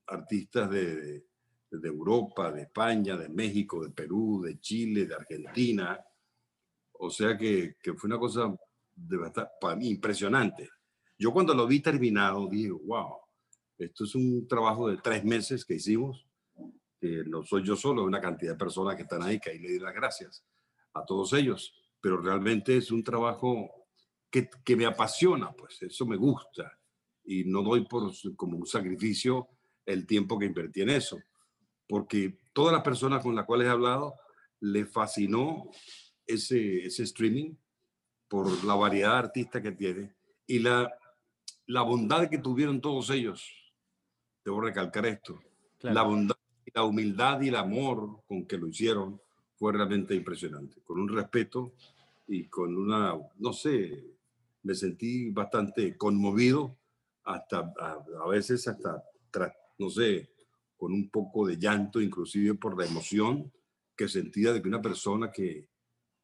artistas 0.07 0.71
de, 0.71 1.27
de, 1.71 1.89
Europa, 1.89 2.51
de 2.51 2.63
España, 2.63 3.17
de 3.17 3.29
México, 3.29 3.85
de 3.85 3.91
Perú, 3.91 4.43
de 4.43 4.59
Chile, 4.59 5.05
de 5.07 5.15
Argentina. 5.15 6.03
O 6.95 7.11
sea 7.11 7.37
que, 7.37 7.77
que 7.81 7.93
fue 7.95 8.09
una 8.09 8.19
cosa 8.19 8.57
de 9.07 9.19
para 9.61 9.77
mí 9.77 9.89
impresionante. 9.89 10.69
Yo 11.19 11.33
cuando 11.33 11.55
lo 11.55 11.67
vi 11.67 11.81
terminado 11.81 12.49
dije, 12.49 12.71
wow, 12.71 13.17
esto 13.79 14.05
es 14.05 14.15
un 14.15 14.47
trabajo 14.47 14.89
de 14.89 14.99
tres 14.99 15.25
meses 15.25 15.65
que 15.65 15.75
hicimos 15.75 16.29
no 17.01 17.45
soy 17.45 17.65
yo 17.65 17.77
solo, 17.77 18.05
una 18.05 18.21
cantidad 18.21 18.53
de 18.53 18.59
personas 18.59 18.97
que 18.97 19.03
están 19.03 19.23
ahí, 19.23 19.39
que 19.39 19.51
ahí 19.51 19.59
le 19.59 19.71
doy 19.71 19.79
las 19.79 19.95
gracias 19.95 20.45
a 20.95 21.05
todos 21.05 21.33
ellos, 21.33 21.75
pero 22.01 22.21
realmente 22.21 22.77
es 22.77 22.91
un 22.91 23.05
trabajo 23.05 23.87
que, 24.31 24.49
que 24.65 24.77
me 24.77 24.87
apasiona, 24.87 25.53
pues 25.53 25.81
eso 25.83 26.07
me 26.07 26.17
gusta. 26.17 26.73
y 27.25 27.45
no 27.45 27.63
doy 27.63 27.87
por 27.87 28.11
como 28.37 28.57
un 28.57 28.67
sacrificio 28.67 29.49
el 29.85 30.07
tiempo 30.07 30.39
que 30.39 30.47
invertí 30.47 30.81
en 30.83 30.91
eso, 30.91 31.19
porque 31.87 32.39
todas 32.53 32.73
las 32.73 32.83
personas 32.83 33.23
con 33.23 33.35
las 33.35 33.45
cuales 33.45 33.69
he 33.69 33.71
hablado 33.71 34.15
le 34.61 34.87
fascinó 34.87 35.71
ese, 36.27 36.87
ese 36.87 37.05
streaming 37.05 37.55
por 38.29 38.65
la 38.65 38.75
variedad 38.75 39.13
de 39.13 39.19
artistas 39.19 39.63
que 39.63 39.73
tiene 39.73 40.15
y 40.47 40.59
la, 40.59 40.93
la 41.67 41.83
bondad 41.83 42.29
que 42.29 42.39
tuvieron 42.39 42.81
todos 42.81 43.11
ellos. 43.11 43.51
Debo 44.45 44.61
recalcar 44.61 45.07
esto. 45.07 45.41
La 45.81 46.03
bondad, 46.03 46.37
la 46.75 46.85
humildad 46.85 47.41
y 47.41 47.49
el 47.49 47.57
amor 47.57 48.23
con 48.27 48.47
que 48.47 48.59
lo 48.59 48.69
hicieron 48.69 49.21
fue 49.57 49.73
realmente 49.73 50.15
impresionante, 50.15 50.81
con 50.83 51.01
un 51.01 51.09
respeto 51.09 51.73
y 52.27 52.45
con 52.45 52.77
una, 52.77 53.15
no 53.39 53.53
sé, 53.53 54.05
me 54.63 54.75
sentí 54.75 55.31
bastante 55.31 55.97
conmovido, 55.97 56.77
hasta 57.25 57.73
a, 57.81 58.29
veces 58.29 58.67
hasta, 58.69 59.03
no 59.79 59.91
sé, 59.91 60.31
con 60.77 60.93
un 60.93 61.11
poco 61.11 61.47
de 61.47 61.59
llanto, 61.59 62.01
inclusive 62.01 62.55
por 62.55 62.79
la 62.79 62.87
emoción 62.87 63.53
que 63.97 64.09
sentía 64.09 64.53
de 64.53 64.63
que 64.63 64.69
una 64.69 64.81
persona 64.81 65.31
que, 65.31 65.69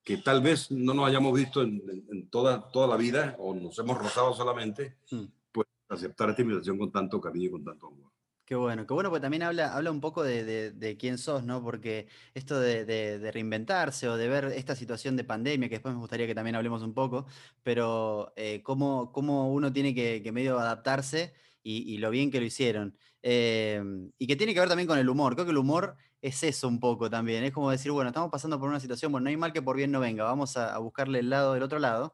que 0.05 0.19
tal 0.19 0.43
vez 0.43 0.71
no 0.71 0.93
nos 0.93 1.09
hayamos 1.09 1.33
visto 1.33 1.63
en, 1.63 2.29
toda, 2.31 2.71
toda 2.71 2.87
la 2.87 2.97
vida 2.97 3.35
o 3.39 3.55
nos 3.55 3.79
hemos 3.79 3.99
rozado 3.99 4.35
solamente, 4.35 4.99
mm. 5.11 5.25
pues 5.51 5.67
aceptar 5.89 6.31
esta 6.31 6.43
invitación 6.43 6.79
con 6.79 6.93
tanto 6.93 7.21
cariño 7.21 7.47
y 7.47 7.51
con 7.51 7.65
tanto 7.65 7.87
amor. 7.89 8.15
Qué 8.45 8.55
bueno, 8.57 8.87
qué 8.87 8.93
bueno, 8.93 9.09
porque 9.09 9.23
también 9.23 9.43
habla, 9.43 9.75
habla 9.75 9.91
un 9.91 10.03
poco 10.03 10.23
de, 10.23 10.97
quién 11.01 11.17
sos, 11.17 11.45
¿no? 11.45 11.63
Porque 11.63 12.09
esto 12.35 12.61
de, 12.61 13.31
reinventarse 13.33 14.07
o 14.07 14.19
de 14.19 14.29
ver 14.29 14.45
esta 14.55 14.77
situación 14.77 15.17
de 15.17 15.25
pandemia, 15.25 15.71
que 15.71 15.77
después 15.77 15.95
me 15.95 16.01
gustaría 16.01 16.27
que 16.27 16.35
también 16.35 16.55
hablemos 16.55 16.83
un 16.83 16.93
poco, 16.93 17.25
pero 17.63 18.35
eh, 18.37 18.63
cómo, 18.63 19.13
cómo, 19.13 19.51
uno 19.51 19.73
tiene 19.73 19.95
que, 19.95 20.31
medio 20.31 20.59
adaptarse 20.59 21.33
y, 21.63 21.97
lo 21.97 22.11
bien 22.11 22.31
que 22.31 22.41
lo 22.41 22.45
hicieron. 22.45 22.99
Em, 23.27 24.11
y 24.19 24.27
que 24.27 24.37
tiene 24.37 24.53
que 24.53 24.61
ver 24.61 24.69
también 24.69 24.87
con 24.87 24.99
el 24.99 25.09
humor. 25.09 25.35
Creo 25.35 25.47
que 25.47 25.53
el 25.53 25.57
humor 25.57 25.97
es 26.21 26.43
eso 26.43 26.69
un 26.69 26.79
poco 26.79 27.09
también. 27.09 27.43
Es 27.43 27.53
como 27.53 27.71
decir, 27.71 27.91
bueno, 27.91 28.11
estamos 28.11 28.31
pasando 28.31 28.61
por 28.61 28.69
una 28.69 28.81
situación, 28.81 29.11
bueno, 29.13 29.25
no 29.25 29.31
hay 29.31 29.37
mal 29.39 29.51
que 29.51 29.63
por 29.63 29.77
bien 29.77 29.91
no 29.91 29.99
venga, 29.99 30.25
vamos 30.25 30.59
a, 30.59 30.75
a 30.75 30.79
buscarle 30.79 31.21
el 31.21 31.31
lado 31.31 31.55
del 31.55 31.63
otro 31.63 31.79
lado. 31.79 32.13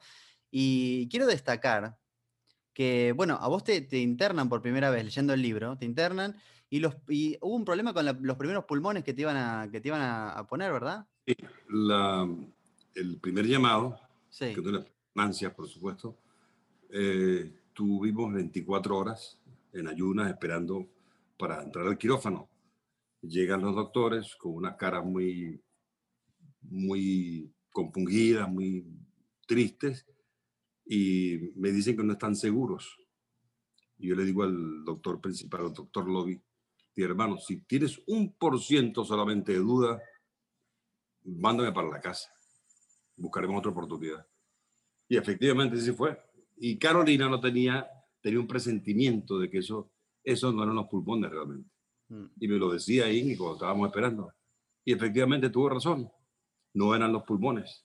Y 0.52 1.08
quiero 1.08 1.26
destacar 1.26 1.98
que, 2.72 3.12
bueno, 3.16 3.36
a 3.40 3.48
vos 3.48 3.64
te, 3.64 3.98
internan 3.98 4.48
por 4.48 4.62
primera 4.62 4.88
vez 4.90 5.02
leyendo 5.02 5.34
el 5.34 5.42
libro, 5.42 5.76
te 5.76 5.84
internan, 5.84 6.36
y, 6.68 6.78
los, 6.78 6.94
y 7.08 7.36
hubo 7.40 7.56
un 7.56 7.64
problema 7.64 7.92
con 7.92 8.06
los 8.22 8.36
primeros 8.36 8.66
pulmones 8.66 9.02
que 9.02 9.12
te 9.12 9.22
iban 9.22 9.36
a, 9.36 9.68
que 9.68 9.80
te 9.80 9.88
iban 9.88 10.00
a, 10.00 10.46
poner, 10.46 10.72
¿verdad? 10.72 11.04
Sí, 11.26 11.34
el 12.94 13.18
primer 13.20 13.46
llamado, 13.46 13.98
que 14.38 14.54
tuve 14.54 14.84
ansias, 15.16 15.52
por 15.52 15.66
supuesto, 15.66 16.16
eh, 16.88 17.52
tuvimos 17.72 18.32
24 18.32 18.96
horas 18.96 19.40
en 19.72 19.88
ayunas 19.88 20.30
esperando 20.30 20.86
para 21.40 21.62
entrar 21.62 21.86
al 21.86 21.96
quirófano. 21.96 22.50
Llegan 23.22 23.62
los 23.62 23.74
doctores 23.74 24.36
con 24.36 24.52
una 24.52 24.76
cara 24.76 25.00
muy, 25.00 25.60
muy 26.60 27.50
compungidas, 27.70 28.48
muy 28.48 28.86
tristes, 29.46 30.06
y 30.84 31.52
me 31.56 31.70
dicen 31.70 31.96
que 31.96 32.04
no 32.04 32.12
están 32.12 32.36
seguros. 32.36 32.96
Y 33.98 34.08
yo 34.08 34.14
le 34.14 34.24
digo 34.24 34.42
al 34.42 34.84
doctor 34.84 35.20
principal, 35.20 35.62
al 35.62 35.72
doctor 35.72 36.06
Lobby, 36.06 36.40
hermano, 37.04 37.38
si 37.38 37.62
tienes 37.62 38.00
un 38.06 38.32
por 38.34 38.60
ciento 38.60 39.04
solamente 39.04 39.52
de 39.52 39.58
duda, 39.58 40.02
mándame 41.24 41.72
para 41.72 41.88
la 41.88 42.00
casa. 42.00 42.30
Buscaremos 43.16 43.58
otra 43.58 43.70
oportunidad. 43.70 44.26
Y 45.08 45.16
efectivamente 45.16 45.76
así 45.76 45.92
fue. 45.92 46.18
Y 46.56 46.78
Carolina 46.78 47.28
no 47.28 47.40
tenía, 47.40 47.88
tenía 48.20 48.40
un 48.40 48.46
presentimiento 48.46 49.38
de 49.38 49.50
que 49.50 49.58
eso, 49.58 49.90
eso 50.24 50.52
no 50.52 50.62
eran 50.62 50.76
los 50.76 50.88
pulmones 50.88 51.30
realmente. 51.30 51.70
Mm. 52.08 52.26
Y 52.40 52.48
me 52.48 52.56
lo 52.56 52.70
decía 52.70 53.06
ahí 53.06 53.36
cuando 53.36 53.54
estábamos 53.54 53.88
esperando. 53.88 54.32
Y 54.84 54.92
efectivamente 54.92 55.50
tuvo 55.50 55.68
razón. 55.68 56.10
No 56.74 56.94
eran 56.94 57.12
los 57.12 57.22
pulmones. 57.24 57.84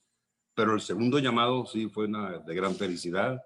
Pero 0.53 0.73
el 0.73 0.81
segundo 0.81 1.19
llamado 1.19 1.65
sí 1.65 1.89
fue 1.89 2.05
una, 2.05 2.39
de 2.39 2.55
gran 2.55 2.75
felicidad. 2.75 3.41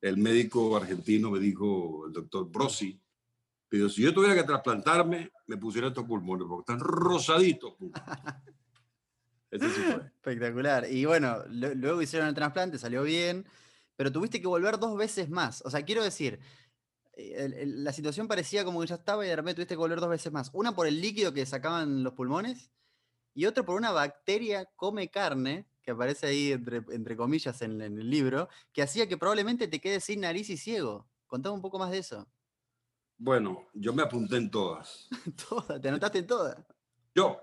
El 0.00 0.18
médico 0.18 0.76
argentino 0.76 1.30
me 1.30 1.38
dijo, 1.38 2.06
el 2.06 2.12
doctor 2.12 2.50
Brosi, 2.50 3.00
pidió, 3.68 3.88
si 3.88 4.02
yo 4.02 4.12
tuviera 4.12 4.34
que 4.34 4.42
trasplantarme, 4.42 5.30
me 5.46 5.56
pusiera 5.56 5.88
estos 5.88 6.04
pulmones, 6.04 6.46
porque 6.46 6.72
están 6.72 6.80
rosaditos. 6.80 7.74
Ese 9.50 9.70
sí 9.70 9.80
fue. 9.82 9.94
Espectacular. 9.94 10.90
Y 10.90 11.04
bueno, 11.04 11.38
luego 11.48 12.02
hicieron 12.02 12.28
el 12.28 12.34
trasplante, 12.34 12.78
salió 12.78 13.02
bien, 13.02 13.46
pero 13.96 14.10
tuviste 14.10 14.40
que 14.40 14.46
volver 14.46 14.78
dos 14.78 14.96
veces 14.96 15.28
más. 15.28 15.62
O 15.64 15.70
sea, 15.70 15.84
quiero 15.84 16.02
decir, 16.02 16.40
eh, 17.14 17.64
la 17.66 17.92
situación 17.92 18.28
parecía 18.28 18.64
como 18.64 18.80
que 18.80 18.86
ya 18.86 18.94
estaba 18.94 19.24
y 19.24 19.28
de 19.28 19.36
repente 19.36 19.56
tuviste 19.56 19.74
que 19.74 19.78
volver 19.78 20.00
dos 20.00 20.08
veces 20.08 20.32
más. 20.32 20.50
Una 20.52 20.74
por 20.74 20.86
el 20.86 21.00
líquido 21.00 21.32
que 21.32 21.44
sacaban 21.46 22.02
los 22.02 22.14
pulmones 22.14 22.70
y 23.34 23.46
otra 23.46 23.64
por 23.64 23.76
una 23.76 23.92
bacteria 23.92 24.66
come 24.76 25.10
carne 25.10 25.66
que 25.82 25.90
aparece 25.90 26.26
ahí 26.26 26.52
entre, 26.52 27.16
comillas 27.16 27.60
en, 27.62 27.80
el 27.80 28.08
libro, 28.08 28.48
que 28.72 28.82
hacía 28.82 29.08
que 29.08 29.16
probablemente 29.16 29.66
te 29.66 29.80
quedes 29.80 30.04
sin 30.04 30.20
nariz 30.20 30.48
y 30.48 30.56
ciego. 30.56 31.08
Contame 31.26 31.56
un 31.56 31.60
poco 31.60 31.78
más 31.78 31.90
de 31.90 31.98
eso. 31.98 32.26
Bueno, 33.18 33.68
yo 33.74 33.92
me 33.92 34.02
apunté 34.02 34.36
en 34.36 34.50
todas. 34.50 35.08
¿Todas? 35.48 35.80
¿Te 35.80 35.88
anotaste 35.88 36.18
en 36.18 36.26
todas? 36.26 36.56
Yo, 37.14 37.40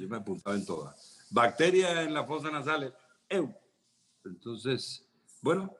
yo 0.00 0.08
me 0.08 0.16
apuntaba 0.16 0.56
en 0.56 0.64
todas. 0.64 1.26
Bacteria 1.30 2.02
en 2.02 2.14
la 2.14 2.24
fosa 2.24 2.50
nasal. 2.50 2.94
Entonces, 4.24 5.06
bueno, 5.42 5.74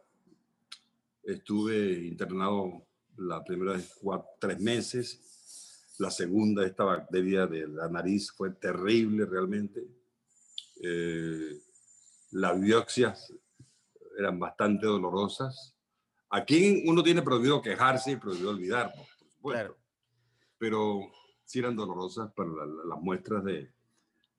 estuve 1.22 2.06
internado 2.08 2.86
la 3.16 3.42
primera 3.44 3.72
vez 3.72 3.94
cuatro, 4.00 4.28
tres 4.38 4.60
meses. 4.60 5.94
La 5.98 6.10
segunda, 6.10 6.64
esta 6.64 6.84
bacteria 6.84 7.46
de 7.46 7.68
la 7.68 7.88
nariz 7.88 8.30
fue 8.32 8.50
terrible 8.50 9.26
realmente. 9.26 9.86
Eh, 10.82 11.60
las 12.32 12.60
biopsias 12.60 13.32
eran 14.18 14.38
bastante 14.38 14.86
dolorosas. 14.86 15.74
Aquí 16.30 16.82
uno 16.86 17.02
tiene 17.02 17.22
prohibido 17.22 17.60
quejarse 17.60 18.12
y 18.12 18.16
prohibido 18.16 18.50
olvidar, 18.50 18.92
por 18.94 19.06
supuesto. 19.06 19.76
Pero 20.58 21.00
sí 21.44 21.58
eran 21.58 21.76
dolorosas 21.76 22.32
para 22.32 22.48
las 22.48 23.00
muestras 23.00 23.44
de, 23.44 23.72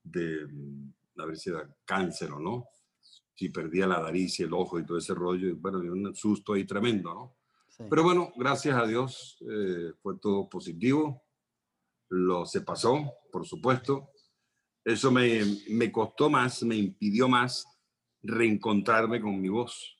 de 0.03 0.47
mm, 0.47 0.93
a 1.19 1.25
ver 1.25 1.37
si 1.37 1.49
era 1.49 1.67
cáncer 1.85 2.31
o 2.31 2.39
no. 2.39 2.67
Si 3.35 3.49
perdía 3.49 3.87
la 3.87 4.01
nariz 4.01 4.39
y 4.39 4.43
el 4.43 4.53
ojo 4.53 4.79
y 4.79 4.85
todo 4.85 4.97
ese 4.97 5.13
rollo. 5.13 5.47
Y 5.47 5.53
bueno, 5.53 5.79
un 5.79 6.15
susto 6.15 6.53
ahí 6.53 6.65
tremendo, 6.65 7.13
¿no? 7.13 7.42
Pero 7.89 8.03
bueno, 8.03 8.31
gracias 8.35 8.75
a 8.75 8.85
Dios 8.85 9.37
eh, 9.49 9.91
fue 10.01 10.19
todo 10.19 10.47
positivo. 10.47 11.23
Lo 12.09 12.45
se 12.45 12.61
pasó, 12.61 13.13
por 13.31 13.45
supuesto. 13.45 14.11
Eso 14.85 15.11
me, 15.11 15.41
me 15.69 15.91
costó 15.91 16.29
más, 16.29 16.61
me 16.63 16.75
impidió 16.75 17.27
más 17.27 17.65
reencontrarme 18.21 19.21
con 19.21 19.39
mi 19.41 19.49
voz. 19.49 19.97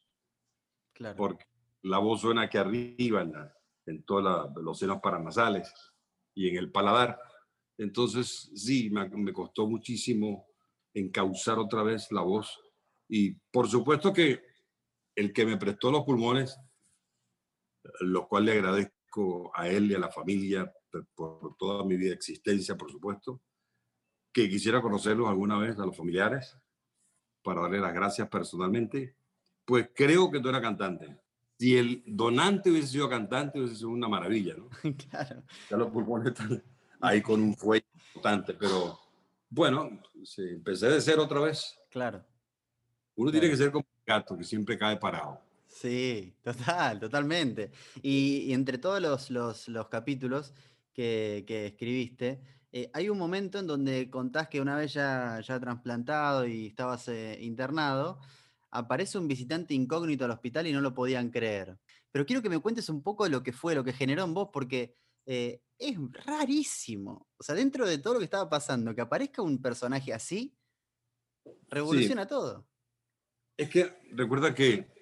Claro. 0.94 1.18
Porque 1.18 1.46
la 1.84 1.98
voz 2.00 2.22
suena 2.22 2.44
aquí 2.44 2.58
arriba, 2.58 3.22
en, 3.22 3.34
en 3.86 4.04
todos 4.04 4.52
los 4.62 4.78
senos 4.78 5.00
paranasales 5.02 5.74
y 6.36 6.50
en 6.50 6.58
el 6.58 6.72
paladar. 6.72 7.20
Entonces, 7.78 8.52
sí, 8.54 8.90
me, 8.90 9.10
me 9.10 9.34
costó 9.34 9.68
muchísimo 9.68 10.48
encauzar 10.94 11.58
otra 11.58 11.82
vez 11.84 12.12
la 12.12 12.22
voz. 12.22 12.60
Y 13.10 13.32
por 13.52 13.68
supuesto 13.68 14.14
que 14.14 14.42
el 15.16 15.34
que 15.34 15.46
me 15.46 15.58
prestó 15.58 15.92
los 15.92 16.04
pulmones, 16.04 16.58
lo 18.02 18.28
cual 18.28 18.46
le 18.46 18.54
agradezco 18.54 19.52
a 19.56 19.68
él 19.68 19.92
y 19.92 19.96
a 19.96 20.00
la 20.00 20.10
familia 20.10 20.72
por 21.16 21.56
toda 21.58 21.84
mi 21.86 21.96
vida 21.98 22.14
existencia, 22.14 22.76
por 22.76 22.92
supuesto, 22.92 23.42
que 24.32 24.50
quisiera 24.50 24.82
conocerlos 24.82 25.28
alguna 25.28 25.58
vez 25.58 25.78
a 25.78 25.86
los 25.86 25.96
familiares, 25.96 26.58
para 27.44 27.62
darle 27.62 27.80
las 27.80 27.94
gracias 27.94 28.30
personalmente, 28.30 29.16
pues 29.66 29.90
creo 29.94 30.32
que 30.32 30.40
tú 30.40 30.50
eras 30.50 30.62
cantante. 30.62 31.20
Si 31.60 31.78
el 31.78 32.04
donante 32.06 32.72
hubiese 32.72 32.88
sido 32.88 33.10
cantante, 33.10 33.60
hubiese 33.60 33.76
sido 33.76 33.90
una 33.90 34.08
maravilla, 34.08 34.56
¿no? 34.56 34.70
claro. 35.10 35.44
Ya 35.70 35.78
los 35.78 35.92
pulmones 35.92 36.34
están 36.34 36.64
ahí 37.00 37.22
con 37.22 37.42
un 37.42 37.56
fuelle 37.56 37.86
importante, 38.08 38.54
pero 38.54 38.98
bueno, 39.50 40.02
empecé 40.38 40.90
de 40.90 41.02
cero 41.02 41.24
otra 41.24 41.42
vez. 41.42 41.78
Claro. 41.90 42.26
Uno 43.16 43.30
tiene 43.30 43.50
que 43.50 43.58
ser 43.58 43.72
como 43.72 43.86
un 43.88 44.04
gato 44.06 44.36
que 44.36 44.44
siempre 44.44 44.78
cae 44.78 44.98
parado. 44.98 45.40
Sí, 45.74 46.36
total, 46.44 47.00
totalmente. 47.00 47.72
Y, 48.02 48.54
entre 48.54 48.78
todos 48.78 49.02
los, 49.02 49.32
los, 49.32 49.68
los 49.68 49.88
capítulos 49.90 50.54
que, 50.94 51.44
que 51.48 51.68
escribiste, 51.68 52.42
eh, 52.72 52.90
hay 52.94 53.10
un 53.10 53.18
momento 53.18 53.60
en 53.60 53.68
donde 53.68 54.10
contás 54.10 54.48
que 54.48 54.62
una 54.62 54.76
vez 54.76 54.94
ya, 54.94 55.42
ya 55.42 55.60
trasplantado 55.60 56.46
y 56.46 56.68
estabas 56.68 57.08
eh, 57.08 57.38
internado, 57.42 58.20
aparece 58.72 59.18
un 59.18 59.28
visitante 59.28 59.74
incógnito 59.74 60.26
al 60.26 60.32
hospital 60.32 60.68
y 60.68 60.74
no 60.74 60.82
lo 60.82 60.94
podían 60.94 61.30
creer. 61.30 61.78
Pero 62.12 62.26
quiero 62.26 62.42
que 62.42 62.50
me 62.50 62.60
cuentes 62.60 62.90
un 62.90 63.02
poco 63.02 63.24
de 63.24 63.32
lo 63.32 63.42
que 63.42 63.52
fue, 63.52 63.76
lo 63.76 63.84
que 63.84 63.94
generó 63.94 64.24
en 64.24 64.34
vos, 64.34 64.50
porque 64.54 64.96
eh, 65.26 65.62
es 65.78 65.98
rarísimo. 66.26 67.28
O 67.38 67.44
sea, 67.44 67.56
dentro 67.56 67.88
de 67.88 67.98
todo 67.98 68.14
lo 68.14 68.20
que 68.20 68.26
estaba 68.26 68.50
pasando, 68.50 68.94
que 68.94 69.02
aparezca 69.02 69.42
un 69.42 69.62
personaje 69.62 70.14
así, 70.14 70.56
revoluciona 71.70 72.28
todo. 72.28 72.68
Es 73.58 73.70
que 73.70 74.00
recuerda 74.12 74.54
que 74.54 74.93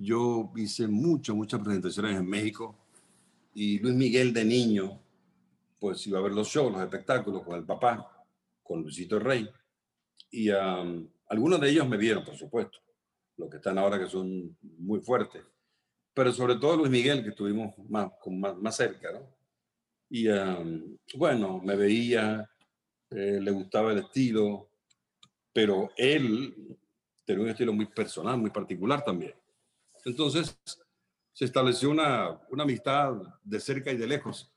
yo 0.00 0.50
hice 0.56 0.88
mucho, 0.88 1.36
muchas 1.36 1.60
presentaciones 1.60 2.16
en 2.16 2.26
México 2.26 2.74
Y 3.52 3.78
Luis 3.80 3.94
Miguel 3.94 4.32
de 4.32 4.44
niño, 4.44 4.98
pues 5.78 6.06
iba 6.06 6.18
a 6.18 6.22
ver 6.22 6.32
los 6.32 6.48
shows, 6.48 6.72
los 6.72 6.80
espectáculos 6.80 7.42
con 7.42 7.56
el 7.56 7.64
papá, 7.64 8.24
con 8.62 8.82
Luisito 8.82 9.18
Rey. 9.18 9.48
Y 10.30 10.48
algunos 10.50 11.60
de 11.60 11.70
ellos 11.70 11.88
me 11.88 11.96
vieron, 11.96 12.24
por 12.24 12.36
supuesto, 12.36 12.78
los 13.36 13.50
que 13.50 13.56
están 13.56 13.76
ahora 13.76 13.98
que 13.98 14.06
son 14.06 14.56
muy 14.78 15.00
fuertes. 15.00 15.42
Pero 16.14 16.32
sobre 16.32 16.56
todo 16.56 16.76
Luis 16.76 16.90
Miguel, 16.90 17.22
que 17.22 17.30
estuvimos 17.30 17.76
más, 17.88 18.12
más, 18.26 18.56
más 18.56 18.76
cerca, 18.76 19.12
¿no? 19.12 19.20
Y 20.08 20.26
bueno, 21.16 21.60
me 21.64 21.76
veía, 21.76 22.48
eh, 23.10 23.38
le 23.40 23.50
gustaba 23.50 23.92
el 23.92 23.98
estilo, 23.98 24.70
pero 25.52 25.90
él 25.96 26.78
tenía 27.24 27.44
un 27.44 27.50
estilo 27.50 27.72
muy 27.72 27.86
personal, 27.86 28.38
muy 28.38 28.50
particular 28.50 29.04
también. 29.04 29.34
Entonces, 30.04 30.58
se 31.32 31.44
estableció 31.44 31.90
una, 31.90 32.40
una 32.50 32.64
amistad 32.64 33.14
de 33.42 33.60
cerca 33.60 33.92
y 33.92 33.96
de 33.96 34.06
lejos. 34.06 34.52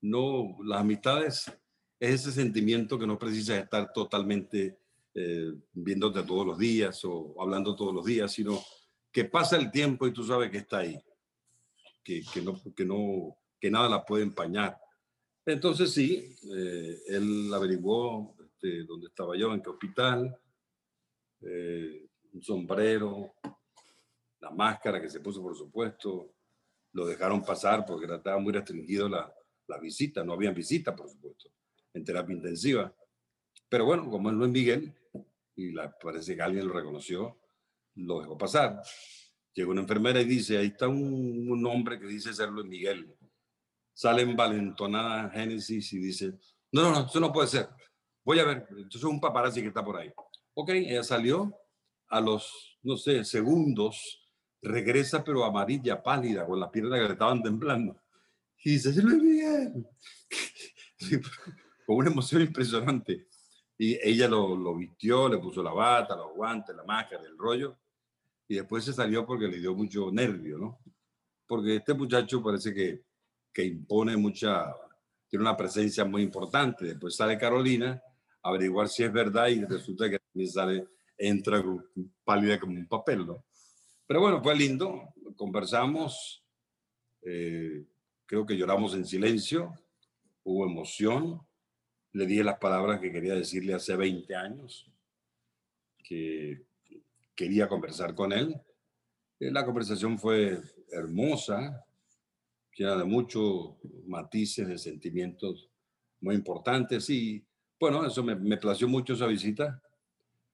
No, 0.00 0.56
las 0.64 0.80
amistades 0.80 1.50
es 1.98 2.20
ese 2.20 2.32
sentimiento 2.32 2.98
que 2.98 3.06
no 3.06 3.18
precisa 3.18 3.58
estar 3.58 3.92
totalmente 3.92 4.78
eh, 5.14 5.52
viéndote 5.72 6.22
todos 6.22 6.46
los 6.46 6.58
días 6.58 7.04
o 7.04 7.34
hablando 7.40 7.74
todos 7.74 7.92
los 7.92 8.04
días, 8.04 8.32
sino 8.32 8.62
que 9.10 9.24
pasa 9.24 9.56
el 9.56 9.70
tiempo 9.70 10.06
y 10.06 10.12
tú 10.12 10.22
sabes 10.22 10.50
que 10.50 10.58
está 10.58 10.78
ahí, 10.78 10.96
que, 12.04 12.22
que 12.32 12.40
no, 12.40 12.60
que, 12.76 12.84
no, 12.84 13.36
que 13.60 13.70
nada 13.70 13.88
la 13.88 14.04
puede 14.04 14.22
empañar. 14.22 14.78
Entonces 15.44 15.90
sí, 15.90 16.36
eh, 16.54 16.98
él 17.08 17.52
averiguó 17.52 18.36
este, 18.44 18.84
dónde 18.84 19.08
estaba 19.08 19.36
yo, 19.36 19.52
en 19.52 19.62
qué 19.62 19.70
hospital, 19.70 20.38
eh, 21.40 22.06
un 22.32 22.42
sombrero, 22.42 23.34
la 24.40 24.50
máscara 24.50 25.00
que 25.00 25.10
se 25.10 25.20
puso, 25.20 25.42
por 25.42 25.56
supuesto, 25.56 26.34
lo 26.92 27.06
dejaron 27.06 27.42
pasar 27.42 27.84
porque 27.84 28.12
estaba 28.12 28.38
muy 28.38 28.52
restringido 28.52 29.08
la, 29.08 29.32
la 29.66 29.78
visita, 29.78 30.24
no 30.24 30.32
había 30.32 30.52
visita, 30.52 30.94
por 30.94 31.08
supuesto, 31.08 31.50
en 31.92 32.04
terapia 32.04 32.34
intensiva. 32.34 32.94
Pero 33.68 33.84
bueno, 33.84 34.10
como 34.10 34.30
es 34.30 34.34
Luis 34.34 34.50
Miguel, 34.50 34.94
y 35.54 35.72
la, 35.72 35.90
parece 35.98 36.36
que 36.36 36.42
alguien 36.42 36.66
lo 36.66 36.72
reconoció, 36.72 37.38
lo 37.96 38.20
dejó 38.20 38.38
pasar. 38.38 38.80
Llegó 39.52 39.72
una 39.72 39.82
enfermera 39.82 40.20
y 40.20 40.24
dice, 40.24 40.56
ahí 40.56 40.68
está 40.68 40.88
un, 40.88 41.50
un 41.50 41.66
hombre 41.66 41.98
que 41.98 42.06
dice 42.06 42.32
ser 42.32 42.48
Luis 42.48 42.66
Miguel. 42.66 43.14
Sale 43.92 44.22
en 44.22 44.36
valentonada 44.36 45.30
Génesis 45.30 45.92
y 45.92 45.98
dice, 45.98 46.38
no, 46.72 46.82
no, 46.82 46.92
no, 46.92 47.06
eso 47.06 47.18
no 47.18 47.32
puede 47.32 47.48
ser. 47.48 47.68
Voy 48.24 48.38
a 48.38 48.44
ver, 48.44 48.66
entonces 48.70 49.04
un 49.04 49.20
paparazzi 49.20 49.60
que 49.60 49.68
está 49.68 49.84
por 49.84 49.96
ahí. 49.96 50.12
Ok, 50.54 50.70
ella 50.70 51.02
salió 51.02 51.52
a 52.08 52.20
los, 52.20 52.78
no 52.82 52.96
sé, 52.96 53.24
segundos, 53.24 54.27
regresa 54.62 55.22
pero 55.24 55.44
amarilla, 55.44 56.02
pálida, 56.02 56.46
con 56.46 56.60
las 56.60 56.70
piernas 56.70 57.00
que 57.00 57.06
le 57.06 57.12
estaban 57.12 57.42
temblando. 57.42 58.00
Y 58.64 58.72
dice, 58.72 59.02
Luis 59.02 59.22
Miguel. 59.22 59.86
con 61.86 61.96
una 61.96 62.10
emoción 62.10 62.42
impresionante. 62.42 63.28
Y 63.78 63.98
ella 64.02 64.28
lo, 64.28 64.56
lo, 64.56 64.74
vistió, 64.74 65.28
le 65.28 65.38
puso 65.38 65.62
la 65.62 65.72
bata, 65.72 66.16
los 66.16 66.34
guantes, 66.34 66.74
la 66.74 66.82
máscara, 66.82 67.22
el 67.24 67.38
rollo. 67.38 67.78
Y 68.48 68.56
después 68.56 68.84
se 68.84 68.92
salió 68.92 69.24
porque 69.24 69.46
le 69.46 69.58
dio 69.58 69.74
mucho 69.74 70.10
nervio, 70.10 70.58
¿no? 70.58 70.80
Porque 71.46 71.76
este 71.76 71.94
muchacho 71.94 72.42
parece 72.42 72.74
que, 72.74 73.04
que 73.52 73.64
impone 73.64 74.16
mucha, 74.16 74.74
tiene 75.28 75.44
una 75.44 75.56
presencia 75.56 76.04
muy 76.04 76.22
importante. 76.22 76.86
Después 76.86 77.14
sale 77.14 77.38
Carolina 77.38 78.02
a 78.42 78.48
averiguar 78.48 78.88
si 78.88 79.04
es 79.04 79.12
verdad 79.12 79.46
y 79.48 79.64
resulta 79.64 80.10
que 80.10 80.18
también 80.18 80.50
sale, 80.50 80.88
entra 81.16 81.62
pálida 82.24 82.58
como 82.58 82.74
un 82.74 82.86
papel, 82.88 83.26
¿no? 83.26 83.44
Pero 84.08 84.22
bueno, 84.22 84.42
fue 84.42 84.56
lindo, 84.56 85.12
conversamos, 85.36 86.42
eh, 87.20 87.84
creo 88.24 88.46
que 88.46 88.56
lloramos 88.56 88.94
en 88.94 89.04
silencio, 89.04 89.74
hubo 90.44 90.64
emoción, 90.64 91.46
le 92.12 92.24
dije 92.24 92.42
las 92.42 92.58
palabras 92.58 93.00
que 93.00 93.12
quería 93.12 93.34
decirle 93.34 93.74
hace 93.74 93.96
20 93.96 94.34
años, 94.34 94.90
que 96.02 96.64
quería 97.34 97.68
conversar 97.68 98.14
con 98.14 98.32
él. 98.32 98.58
Eh, 99.40 99.50
la 99.50 99.66
conversación 99.66 100.18
fue 100.18 100.58
hermosa, 100.90 101.84
llena 102.74 102.96
de 102.96 103.04
muchos 103.04 103.74
matices 104.06 104.66
de 104.68 104.78
sentimientos 104.78 105.68
muy 106.22 106.34
importantes 106.34 107.10
y 107.10 107.44
bueno, 107.78 108.06
eso 108.06 108.24
me, 108.24 108.34
me 108.34 108.56
plació 108.56 108.88
mucho 108.88 109.12
esa 109.12 109.26
visita 109.26 109.82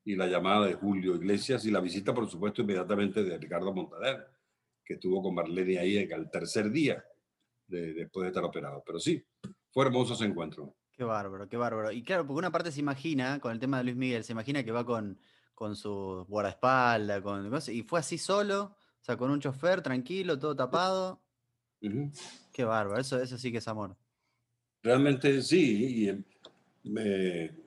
y 0.04 0.16
la 0.16 0.26
llamada 0.26 0.66
de 0.66 0.74
Julio 0.74 1.14
Iglesias 1.16 1.64
y 1.64 1.70
la 1.70 1.80
visita, 1.80 2.12
por 2.12 2.28
supuesto, 2.28 2.62
inmediatamente 2.62 3.24
de 3.24 3.38
Ricardo 3.38 3.72
Montaner, 3.72 4.26
que 4.84 4.94
estuvo 4.94 5.22
con 5.22 5.34
Marlene 5.34 5.78
ahí 5.78 5.96
el 5.96 6.30
tercer 6.30 6.70
día 6.70 7.02
de, 7.66 7.94
después 7.94 8.24
de 8.24 8.28
estar 8.28 8.44
operado. 8.44 8.82
Pero 8.86 9.00
sí, 9.00 9.24
fue 9.70 9.86
hermoso 9.86 10.12
ese 10.12 10.26
encuentro. 10.26 10.76
Qué 10.92 11.04
bárbaro, 11.04 11.48
qué 11.48 11.56
bárbaro. 11.56 11.90
Y 11.90 12.02
claro, 12.02 12.26
porque 12.26 12.38
una 12.38 12.52
parte 12.52 12.70
se 12.70 12.80
imagina, 12.80 13.40
con 13.40 13.52
el 13.52 13.58
tema 13.58 13.78
de 13.78 13.84
Luis 13.84 13.96
Miguel, 13.96 14.24
se 14.24 14.32
imagina 14.32 14.62
que 14.62 14.72
va 14.72 14.84
con, 14.84 15.18
con 15.54 15.74
su 15.74 16.26
guardaespaldas, 16.28 17.22
con, 17.22 17.50
y 17.68 17.82
fue 17.82 17.98
así 17.98 18.18
solo, 18.18 18.62
o 18.64 19.04
sea, 19.04 19.16
con 19.16 19.30
un 19.30 19.40
chofer 19.40 19.80
tranquilo, 19.80 20.38
todo 20.38 20.54
tapado. 20.54 21.22
Qué 22.52 22.64
bárbaro, 22.64 23.00
eso, 23.00 23.20
eso 23.20 23.36
sí 23.38 23.50
que 23.50 23.58
es 23.58 23.68
amor. 23.68 23.96
Realmente 24.82 25.42
sí, 25.42 26.08
y 26.08 26.90
me, 26.90 27.63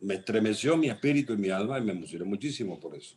me 0.00 0.14
estremeció 0.14 0.76
mi 0.76 0.88
espíritu 0.88 1.32
y 1.32 1.36
mi 1.36 1.50
alma 1.50 1.78
y 1.78 1.82
me 1.82 1.92
emocioné 1.92 2.24
muchísimo 2.24 2.78
por 2.78 2.94
eso. 2.94 3.16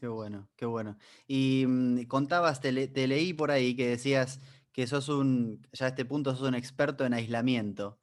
Qué 0.00 0.08
bueno, 0.08 0.48
qué 0.56 0.66
bueno. 0.66 0.98
Y 1.26 1.64
mm, 1.66 2.02
contabas, 2.04 2.60
te, 2.60 2.72
leí 2.72 3.32
por 3.32 3.50
ahí 3.50 3.74
que 3.74 3.88
decías 3.88 4.40
que 4.72 4.86
sos 4.86 5.08
un, 5.08 5.66
ya 5.72 5.86
a 5.86 5.88
este 5.88 6.04
punto 6.04 6.36
sos 6.36 6.48
un 6.48 6.54
experto 6.54 7.06
en 7.06 7.14
aislamiento. 7.14 7.98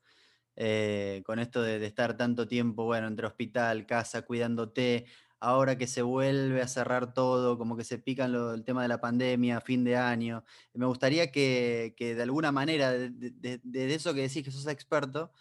Eh, 0.55 1.21
con 1.25 1.39
esto 1.39 1.61
de, 1.61 1.85
estar 1.85 2.17
tanto 2.17 2.47
tiempo, 2.47 2.85
bueno, 2.85 3.07
entre 3.07 3.27
hospital, 3.27 3.85
casa, 3.85 4.23
cuidándote, 4.23 5.05
ahora 5.39 5.77
que 5.77 5.87
se 5.87 6.01
vuelve 6.01 6.61
a 6.61 6.67
cerrar 6.67 7.13
todo, 7.13 7.57
como 7.57 7.75
que 7.75 7.83
se 7.83 7.97
pican 7.97 8.33
el 8.33 8.63
tema 8.63 8.83
de 8.83 8.87
la 8.87 9.01
pandemia, 9.01 9.61
fin 9.61 9.83
de 9.83 9.97
año. 9.97 10.43
Me 10.73 10.85
gustaría 10.85 11.31
que, 11.31 11.93
de 11.97 12.21
alguna 12.21 12.51
manera, 12.51 12.91
de, 12.93 13.59
eso 13.93 14.13
que 14.13 14.21
decís 14.21 14.43
que 14.43 14.51
sos 14.51 14.67
experto, 14.67 15.31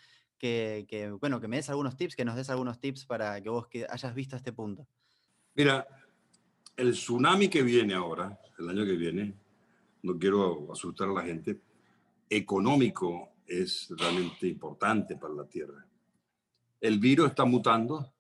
que, 0.41 1.15
bueno, 1.21 1.41
que 1.41 1.49
me 1.49 1.57
des 1.57 1.69
algunos 1.69 1.97
tips, 1.97 2.17
que 2.17 2.25
nos 2.25 2.35
des 2.35 2.49
algunos 2.49 2.81
tips 2.81 3.05
para 3.05 3.41
que 3.43 3.51
vos 3.51 3.69
que 3.69 3.87
hayas 3.89 4.15
visto 4.15 4.37
este 4.37 4.53
punto. 4.53 4.89
Mira, 5.55 5.87
el 6.77 6.93
tsunami 6.93 7.49
que 7.49 7.63
viene 7.63 7.95
ahora, 7.95 8.41
el 8.59 8.69
año 8.71 8.85
que 8.85 8.97
viene, 8.97 9.35
no 10.03 10.19
quiero 10.19 10.73
asustar 10.73 11.09
a 11.11 11.13
la 11.13 11.23
gente, 11.23 11.61
económico 12.29 13.35
es 13.47 13.93
realmente 13.99 14.47
importante 14.47 15.17
para 15.17 15.35
la 15.35 15.45
Tierra. 15.45 15.85
El 16.81 16.99
virus 16.99 17.29
está 17.29 17.45
mutando, 17.45 18.11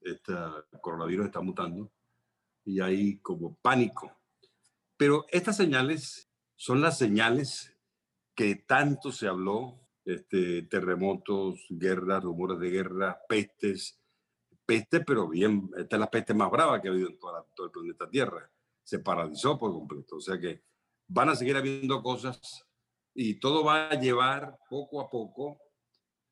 este 0.00 0.32
coronavirus 0.80 1.26
está 1.26 1.40
mutando 1.40 1.92
y 2.64 2.80
hay 2.80 3.18
como 3.18 3.54
pánico. 3.54 4.12
Pero 4.96 5.26
estas 5.30 5.56
señales 5.56 6.28
son 6.56 6.80
las 6.80 6.98
señales 6.98 7.76
que 8.34 8.56
tanto 8.56 9.12
se 9.12 9.28
habló, 9.28 9.85
este, 10.06 10.62
terremotos, 10.62 11.66
guerras, 11.68 12.22
rumores 12.22 12.60
de 12.60 12.70
guerra, 12.70 13.20
pestes, 13.28 14.00
peste, 14.64 15.00
pero 15.00 15.28
bien, 15.28 15.68
esta 15.76 15.96
es 15.96 16.00
la 16.00 16.10
peste 16.10 16.32
más 16.32 16.50
brava 16.50 16.80
que 16.80 16.88
ha 16.88 16.92
habido 16.92 17.08
en 17.08 17.18
toda 17.18 17.44
todo 17.54 17.66
el 17.66 17.72
planeta 17.72 18.08
Tierra. 18.08 18.50
Se 18.84 19.00
paralizó 19.00 19.58
por 19.58 19.72
completo. 19.72 20.16
O 20.16 20.20
sea 20.20 20.38
que 20.38 20.62
van 21.08 21.28
a 21.28 21.36
seguir 21.36 21.56
habiendo 21.56 22.02
cosas 22.02 22.64
y 23.14 23.40
todo 23.40 23.64
va 23.64 23.88
a 23.88 24.00
llevar 24.00 24.58
poco 24.70 25.00
a 25.00 25.10
poco 25.10 25.60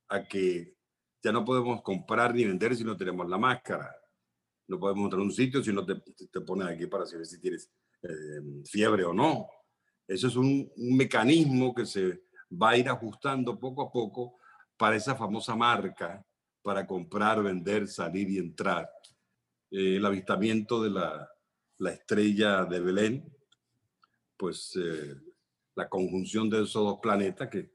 a 0.09 0.23
que 0.23 0.77
ya 1.23 1.33
no 1.33 1.45
podemos 1.45 1.83
comprar 1.83 2.35
ni 2.35 2.45
vender 2.45 2.77
si 2.77 2.85
no 2.85 2.97
tenemos 2.97 3.29
la 3.29 3.39
máscara. 3.39 3.93
No 4.69 4.79
podemos 4.79 5.05
entrar 5.05 5.21
a 5.21 5.25
un 5.25 5.33
sitio 5.33 5.63
si 5.63 5.73
no 5.73 5.85
te, 5.85 5.97
te 6.31 6.41
pones 6.43 6.69
aquí 6.69 6.87
para 6.87 7.07
saber 7.07 7.27
si 7.27 7.41
tienes 7.41 7.71
eh, 8.03 8.63
fiebre 8.65 9.05
o 9.05 9.13
no. 9.13 9.49
Eso 10.07 10.29
es 10.29 10.37
un, 10.37 10.71
un, 10.77 10.97
mecanismo 10.97 11.75
que 11.75 11.87
se 11.87 12.25
va 12.61 12.71
a 12.71 12.77
ir 12.77 12.89
ajustando 12.89 13.59
poco 13.59 13.83
a 13.83 13.93
poco 13.93 14.39
para 14.77 14.97
esa 14.97 15.15
famosa 15.15 15.55
marca, 15.55 16.25
para 16.63 16.87
comprar, 16.87 17.43
vender, 17.43 17.87
salir 17.89 18.29
y 18.31 18.39
entrar. 18.39 18.91
Eh, 19.71 19.97
el 19.97 20.07
avistamiento 20.07 20.83
de 20.83 20.91
la, 20.91 21.29
la, 21.79 21.91
estrella 21.91 22.65
de 22.65 22.81
Belén, 22.81 23.37
pues 24.37 24.77
eh, 24.77 25.15
la 25.75 25.89
conjunción 25.89 26.49
de 26.49 26.63
esos 26.63 26.85
dos 26.85 26.99
planetas 27.01 27.49
que 27.49 27.71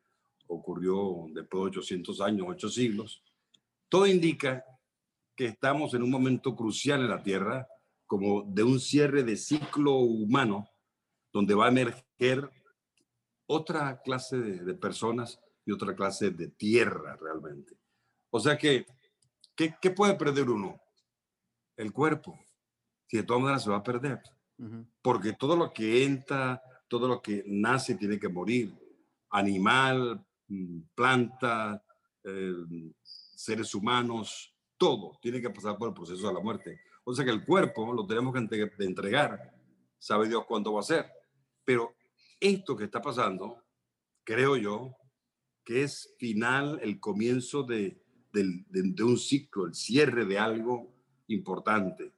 ocurrió 0.47 1.25
después 1.33 1.63
de 1.63 1.79
800 1.79 2.21
años, 2.21 2.47
8 2.49 2.69
siglos, 2.69 3.23
todo 3.87 4.07
indica 4.07 4.63
que 5.35 5.45
estamos 5.45 5.93
en 5.93 6.03
un 6.03 6.11
momento 6.11 6.55
crucial 6.55 7.01
en 7.01 7.09
la 7.09 7.23
Tierra, 7.23 7.67
como 8.05 8.41
de 8.41 8.63
un 8.63 8.79
cierre 8.79 9.23
de 9.23 9.37
ciclo 9.37 9.93
humano, 9.97 10.67
donde 11.31 11.53
va 11.53 11.67
a 11.67 11.69
emerger 11.69 12.49
otra 13.49 14.01
clase 14.01 14.37
de, 14.37 14.63
de 14.63 14.73
personas 14.75 15.39
y 15.65 15.71
otra 15.71 15.95
clase 15.95 16.29
de 16.31 16.47
tierra 16.49 17.17
realmente. 17.19 17.77
O 18.29 18.39
sea 18.39 18.57
que, 18.57 18.85
¿qué, 19.55 19.75
qué 19.81 19.91
puede 19.91 20.15
perder 20.15 20.49
uno? 20.49 20.79
El 21.75 21.91
cuerpo, 21.91 22.39
si 23.07 23.17
de 23.17 23.23
todas 23.23 23.41
maneras 23.41 23.63
se 23.63 23.69
va 23.69 23.77
a 23.77 23.83
perder. 23.83 24.21
Uh 24.57 24.63
-huh. 24.65 24.85
Porque 25.01 25.33
todo 25.33 25.55
lo 25.55 25.73
que 25.73 26.03
entra 26.03 26.61
todo 26.89 27.07
lo 27.07 27.21
que 27.21 27.43
nace 27.47 27.95
tiene 27.95 28.19
que 28.19 28.27
morir. 28.27 28.75
animal, 29.31 30.25
mm, 30.47 30.79
planta, 30.95 31.83
eh, 32.23 32.51
seres 33.03 33.75
humanos, 33.75 34.51
todo 34.75 35.19
tiene 35.21 35.39
que 35.39 35.51
pasar 35.51 35.77
por 35.77 35.89
el 35.89 35.93
proceso 35.93 36.27
de 36.27 36.33
la 36.33 36.39
muerte. 36.39 36.81
O 37.03 37.13
sea 37.13 37.23
que 37.23 37.29
el 37.29 37.45
cuerpo 37.45 37.93
lo 37.93 38.07
tenemos 38.07 38.33
que 38.33 38.67
entregar, 38.83 39.53
sabe 39.99 40.27
Dios 40.27 40.45
cuánto 40.47 40.73
va 40.73 40.79
a 40.79 40.83
ser. 40.83 41.05
Pero 41.63 41.93
esto 42.39 42.75
que 42.75 42.85
está 42.85 43.01
pasando, 43.01 43.63
creo 44.23 44.55
yo, 44.55 44.95
que 45.63 45.83
es 45.83 46.15
final, 46.17 46.79
el 46.81 46.99
comienzo 46.99 47.63
de, 47.63 48.01
de, 48.31 49.03
un 49.03 49.17
ciclo, 49.17 49.65
el 49.65 49.73
cierre 49.73 50.25
de 50.25 50.39
algo 50.39 50.93
importante. 51.27 52.13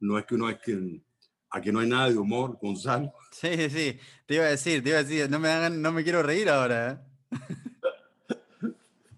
No 0.00 0.18
es 0.18 0.26
que 0.26 0.34
uno 0.34 0.48
es 0.48 0.58
que 0.58 1.02
aquí 1.50 1.72
no 1.72 1.80
hay 1.80 1.88
nada 1.88 2.10
de 2.10 2.18
humor, 2.18 2.58
Gonzalo. 2.60 3.12
Sí, 3.30 3.68
sí, 3.68 3.98
te 4.26 4.36
iba 4.36 4.44
a 4.44 4.50
decir, 4.50 4.82
te 4.82 4.88
iba 4.88 4.98
a 4.98 5.04
decir, 5.04 5.30
no 5.30 5.38
me 5.38 5.48
hagan, 5.48 5.82
no 5.82 5.92
me 5.92 6.02
quiero 6.02 6.22
reír 6.22 6.48
ahora. 6.48 6.92
¿eh? 6.92 6.98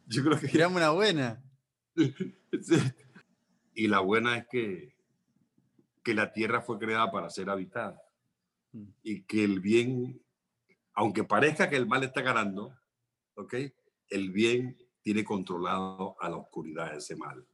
Yo 0.07 0.25
creo 0.25 0.39
que. 0.39 0.49
Tirame 0.49 0.77
una 0.77 0.91
buena. 0.91 1.43
Y 3.73 3.87
la 3.87 4.01
buena 4.01 4.37
es 4.37 4.47
que, 4.51 4.95
que 6.03 6.13
la 6.13 6.33
tierra 6.33 6.61
fue 6.61 6.79
creada 6.79 7.11
para 7.11 7.31
ser 7.31 7.49
habitada. 7.49 7.99
Mm. 8.73 8.89
Y 9.03 9.23
que 9.23 9.45
el 9.45 9.61
bien, 9.61 10.23
aunque 10.95 11.25
parezca 11.25 11.69
que 11.71 11.77
el 11.77 11.87
mal 11.87 12.05
está 12.05 12.23
ganando. 12.23 12.77
El 14.09 14.31
bien 14.31 14.77
tiene 15.01 15.25
controlado 15.25 16.17
a 16.21 16.29
la 16.29 16.37
oscuridad 16.37 16.95
ese 16.95 17.17
mal. 17.17 17.47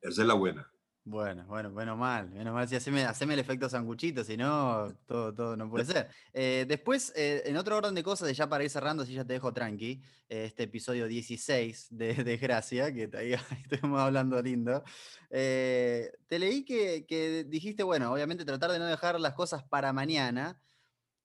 Esa 0.00 0.22
es 0.22 0.26
la 0.26 0.34
buena. 0.34 0.71
Bueno, 1.04 1.44
bueno, 1.48 1.70
menos 1.70 1.98
mal, 1.98 2.30
menos 2.30 2.54
mal. 2.54 2.68
Si 2.68 2.76
haceme, 2.76 3.02
haceme 3.04 3.34
el 3.34 3.40
efecto 3.40 3.68
sanguchito, 3.68 4.22
si 4.22 4.36
no, 4.36 4.86
todo, 5.04 5.34
todo 5.34 5.56
no 5.56 5.68
puede 5.68 5.84
ser. 5.84 6.08
Eh, 6.32 6.64
después, 6.68 7.12
eh, 7.16 7.42
en 7.44 7.56
otro 7.56 7.76
orden 7.76 7.94
de 7.96 8.04
cosas, 8.04 8.36
ya 8.36 8.48
para 8.48 8.62
ir 8.62 8.70
cerrando, 8.70 9.04
si 9.04 9.14
ya 9.14 9.24
te 9.24 9.32
dejo 9.32 9.52
tranqui, 9.52 10.00
eh, 10.28 10.44
este 10.44 10.62
episodio 10.62 11.08
16 11.08 11.88
de 11.90 12.14
Desgracia, 12.22 12.92
que 12.92 13.10
ahí 13.14 13.32
estuvimos 13.68 14.00
hablando 14.00 14.40
lindo, 14.40 14.84
te 15.28 16.38
leí 16.38 16.64
que, 16.64 17.04
que, 17.04 17.44
dijiste, 17.48 17.82
bueno, 17.82 18.12
obviamente 18.12 18.44
tratar 18.44 18.70
de 18.70 18.78
no 18.78 18.86
dejar 18.86 19.18
las 19.18 19.34
cosas 19.34 19.64
para 19.64 19.92
mañana, 19.92 20.60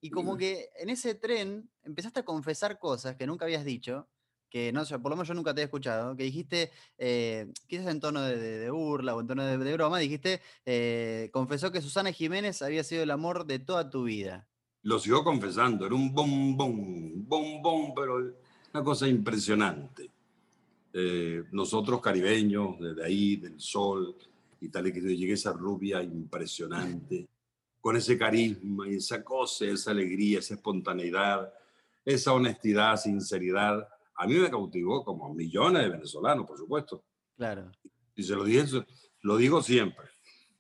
y 0.01 0.09
como 0.09 0.37
que 0.37 0.69
en 0.77 0.89
ese 0.89 1.13
tren 1.13 1.69
empezaste 1.83 2.21
a 2.21 2.25
confesar 2.25 2.79
cosas 2.79 3.15
que 3.15 3.27
nunca 3.27 3.45
habías 3.45 3.65
dicho, 3.65 4.07
que 4.49 4.71
no 4.71 4.85
sé, 4.85 4.97
por 4.99 5.11
lo 5.11 5.15
menos 5.15 5.27
yo 5.27 5.33
nunca 5.33 5.53
te 5.53 5.61
he 5.61 5.65
escuchado, 5.65 6.15
que 6.15 6.23
dijiste, 6.23 6.71
eh, 6.97 7.51
quizás 7.67 7.87
en 7.87 7.99
tono 7.99 8.21
de, 8.21 8.69
burla 8.69 9.15
o 9.15 9.21
en 9.21 9.27
tono 9.27 9.45
de, 9.45 9.73
broma, 9.73 9.99
dijiste, 9.99 10.41
eh, 10.65 11.29
confesó 11.31 11.71
que 11.71 11.81
Susana 11.81 12.11
Jiménez 12.11 12.61
había 12.61 12.83
sido 12.83 13.03
el 13.03 13.11
amor 13.11 13.45
de 13.45 13.59
toda 13.59 13.89
tu 13.89 14.03
vida. 14.03 14.47
Lo 14.83 14.99
sigo 14.99 15.23
confesando, 15.23 15.85
era 15.85 15.95
un 15.95 16.13
bombón, 16.13 17.27
bombón, 17.27 17.93
pero 17.95 18.33
una 18.73 18.83
cosa 18.83 19.07
impresionante. 19.07 20.09
Eh, 20.93 21.43
nosotros 21.51 22.01
caribeños, 22.01 22.79
desde 22.79 23.03
ahí, 23.03 23.35
del 23.35 23.59
sol 23.59 24.15
y 24.61 24.69
tal, 24.69 24.87
y 24.87 24.93
que 24.93 25.01
llegué 25.01 25.33
esa 25.33 25.51
rubia 25.51 26.01
impresionante, 26.01 27.27
con 27.81 27.97
ese 27.97 28.17
carisma 28.17 28.87
y 28.87 28.95
esa 28.95 29.23
cosa, 29.23 29.65
esa 29.65 29.91
alegría, 29.91 30.39
esa 30.39 30.55
espontaneidad, 30.55 31.53
esa 32.03 32.33
honestidad, 32.33 32.95
sinceridad 32.97 33.87
a 34.17 34.27
mí 34.27 34.33
me 34.35 34.49
cautivó 34.49 35.03
como 35.03 35.33
millones 35.33 35.83
de 35.83 35.89
venezolanos, 35.89 36.45
por 36.45 36.57
supuesto. 36.57 37.03
Claro. 37.35 37.71
Y 38.15 38.23
se 38.23 38.35
lo 38.35 38.43
dije, 38.43 38.65
lo 39.21 39.37
digo 39.37 39.61
siempre. 39.61 40.07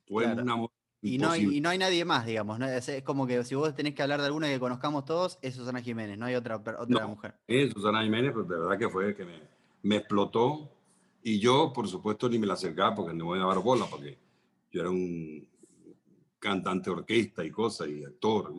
Fue 0.07 0.25
amor 0.25 0.69
y 1.01 1.17
no, 1.19 1.29
hay, 1.29 1.57
y 1.57 1.61
no 1.61 1.69
hay 1.69 1.77
nadie 1.77 2.03
más, 2.05 2.25
digamos. 2.25 2.59
Es, 2.59 3.03
como 3.03 3.27
que 3.27 3.43
si 3.43 3.55
vos 3.55 3.73
tenés 3.75 3.93
que 3.93 4.01
hablar 4.01 4.19
de 4.19 4.27
alguna 4.27 4.47
que 4.47 4.59
conozcamos 4.59 5.05
todos, 5.05 5.37
es 5.41 5.55
Susana 5.55 5.81
Jiménez, 5.81 6.17
no 6.17 6.25
hay 6.25 6.35
otra, 6.35 6.55
otra 6.55 7.07
mujer. 7.07 7.35
Es 7.47 7.71
Susana 7.71 8.03
Jiménez, 8.03 8.31
pero 8.33 8.43
de 8.45 8.59
verdad 8.59 8.77
que 8.77 8.89
fue 8.89 9.15
que 9.15 9.25
me, 9.25 9.41
me, 9.83 9.97
explotó. 9.97 10.71
Y 11.21 11.39
yo, 11.39 11.71
por 11.73 11.87
supuesto, 11.87 12.27
ni 12.29 12.39
me 12.39 12.47
la 12.47 12.53
acercaba 12.53 12.95
porque 12.95 13.13
no 13.13 13.25
voy 13.25 13.39
a 13.39 13.45
dar 13.45 13.59
bola, 13.59 13.85
porque 13.89 14.17
yo 14.71 14.81
era 14.81 14.89
un 14.89 15.47
cantante 16.39 16.89
orquesta 16.89 17.45
y 17.45 17.51
cosas, 17.51 17.89
y 17.89 18.03
actor. 18.03 18.53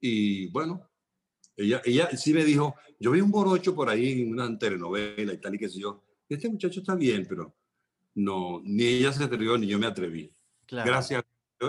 Y 0.00 0.48
bueno, 0.48 0.82
ella, 1.56 1.82
ella 1.84 2.10
sí 2.16 2.32
me 2.32 2.44
dijo, 2.44 2.74
yo 2.98 3.10
vi 3.10 3.20
un 3.20 3.30
borocho 3.30 3.74
por 3.74 3.88
ahí 3.88 4.22
en 4.22 4.32
una 4.32 4.58
telenovela 4.58 5.32
y 5.32 5.38
tal 5.38 5.54
y 5.54 5.58
qué 5.58 5.68
sé 5.68 5.80
yo. 5.80 6.02
Este 6.28 6.48
muchacho 6.48 6.80
está 6.80 6.94
bien, 6.94 7.26
pero 7.28 7.54
no, 8.14 8.60
ni 8.64 8.84
ella 8.84 9.12
se 9.12 9.24
atrevió 9.24 9.58
ni 9.58 9.66
yo 9.66 9.78
me 9.78 9.86
atreví. 9.86 10.32
Gracias. 10.68 11.24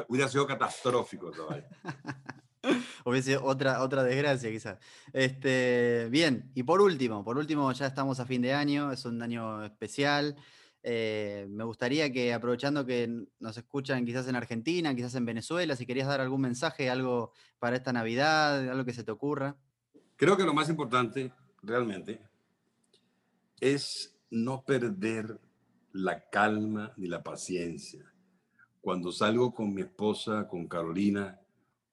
Hubiera 0.08 0.28
sido 0.28 0.48
catastrófico 0.48 1.32
todavía. 1.32 1.68
Hubiese 3.06 3.32
sido 3.32 3.44
otra, 3.44 3.82
otra 3.82 4.04
desgracia, 4.04 4.50
quizás. 4.50 4.80
Este, 5.12 6.08
bien, 6.10 6.52
y 6.56 6.64
por 6.64 6.82
último, 6.82 7.24
por 7.24 7.38
último, 7.38 7.72
ya 7.74 7.88
estamos 7.88 8.20
a 8.20 8.26
fin 8.26 8.42
de 8.42 8.54
año, 8.54 8.92
es 8.92 9.06
un 9.06 9.22
año 9.22 9.64
especial. 9.66 10.36
Eh, 10.82 11.46
me 11.50 11.64
gustaría 11.64 12.12
que, 12.12 12.34
aprovechando 12.34 12.86
que 12.86 13.26
nos 13.40 13.58
escuchan 13.58 14.06
quizás 14.06 14.28
en 14.28 14.36
Argentina, 14.36 14.96
quizás 14.96 15.16
en 15.16 15.26
Venezuela, 15.26 15.76
si 15.76 15.86
querías 15.86 16.08
dar 16.08 16.22
algún 16.22 16.42
mensaje, 16.42 16.90
algo 16.90 17.32
para 17.60 17.76
esta 17.76 17.94
Navidad, 17.94 18.70
algo 18.70 18.86
que 18.86 18.94
se 18.94 19.04
te 19.04 19.12
ocurra. 19.12 19.58
Creo 20.24 20.38
que 20.38 20.46
lo 20.46 20.54
más 20.54 20.70
importante 20.70 21.34
realmente 21.62 22.22
es 23.60 24.18
no 24.30 24.64
perder 24.64 25.38
la 25.92 26.30
calma 26.30 26.94
ni 26.96 27.08
la 27.10 27.22
paciencia. 27.22 28.10
Cuando 28.80 29.12
salgo 29.12 29.54
con 29.54 29.74
mi 29.74 29.82
esposa, 29.82 30.48
con 30.48 30.70
Carolina, 30.70 31.42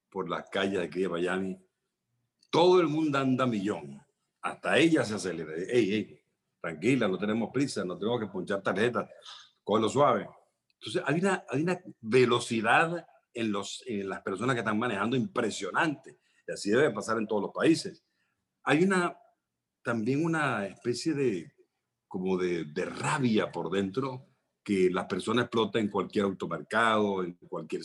por 0.09 0.31
las 0.31 0.49
calles 0.49 0.79
de 0.79 0.85
aquí 0.85 1.01
de 1.01 1.09
Miami, 1.09 1.59
todo 2.51 2.81
el 2.81 2.87
mundo 2.87 3.19
anda 3.19 3.47
millón. 3.47 4.01
Hasta 4.43 4.79
ella 4.79 5.05
se 5.05 5.15
acelera. 5.17 5.53
Ey, 5.69 5.93
ey, 5.93 6.21
tranquila, 6.61 7.09
no 7.09 7.19
tenemos 7.19 7.51
prisa, 7.53 7.85
no 7.85 7.99
tenemos 7.99 8.21
que 8.21 8.27
ponchar 8.29 8.63
tarjetas, 8.63 9.11
con 9.65 9.83
lo 9.83 9.89
suave. 9.89 10.29
Entonces, 10.75 11.03
hay 11.05 11.19
una, 11.19 11.45
hay 11.49 11.63
una 11.63 11.81
velocidad 12.01 13.05
en, 13.35 13.51
los, 13.51 13.83
en 13.89 14.09
las 14.09 14.23
personas 14.23 14.55
que 14.55 14.61
están 14.61 14.79
manejando 14.79 15.17
impresionante. 15.17 16.21
Y 16.47 16.53
así 16.53 16.71
debe 16.71 16.93
pasar 16.93 17.19
en 17.19 17.27
todos 17.27 17.43
los 17.43 17.51
países 17.53 18.05
hay 18.65 18.85
una, 18.85 19.17
también 19.83 20.25
una 20.25 20.67
especie 20.67 21.15
de, 21.15 21.53
como 22.09 22.37
de, 22.37 22.85
rabia 22.85 23.51
por 23.51 23.71
dentro 23.71 24.27
que 24.63 24.91
las 24.91 25.07
personas 25.07 25.45
explotan 25.45 25.83
en 25.83 25.91
cualquier 25.91 26.25
automercado, 26.25 27.23
en 27.25 27.35
cualquier, 27.35 27.83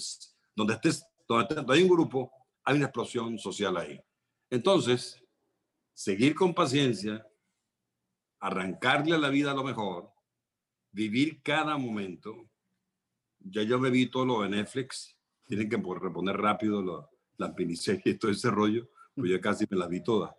donde 0.55 0.73
estés, 0.73 1.05
donde, 1.27 1.73
hay 1.73 1.83
un 1.83 1.89
grupo, 1.89 2.31
hay 2.63 2.77
una 2.77 2.85
explosión 2.85 3.37
social 3.37 3.77
ahí. 3.77 3.99
Entonces, 4.49 5.21
seguir 5.93 6.35
con 6.35 6.53
paciencia, 6.53 7.25
arrancarle 8.39 9.15
a 9.15 9.19
la 9.19 9.29
vida 9.29 9.51
a 9.51 9.55
lo 9.55 9.63
mejor, 9.63 10.11
vivir 10.91 11.41
cada 11.41 11.77
momento. 11.77 12.49
Ya 13.39 13.63
yo 13.63 13.79
me 13.79 13.89
vi 13.89 14.07
todo 14.07 14.25
lo 14.25 14.41
de 14.41 14.49
Netflix, 14.49 15.15
tienen 15.45 15.69
que 15.69 15.77
reponer 15.77 16.37
rápido 16.37 16.81
las 17.37 17.51
la 17.55 18.01
y 18.05 18.13
todo 18.15 18.31
ese 18.31 18.49
rollo, 18.49 18.89
pues 19.13 19.29
yo 19.29 19.39
casi 19.39 19.65
me 19.69 19.77
las 19.77 19.89
vi 19.89 20.01
todas. 20.01 20.33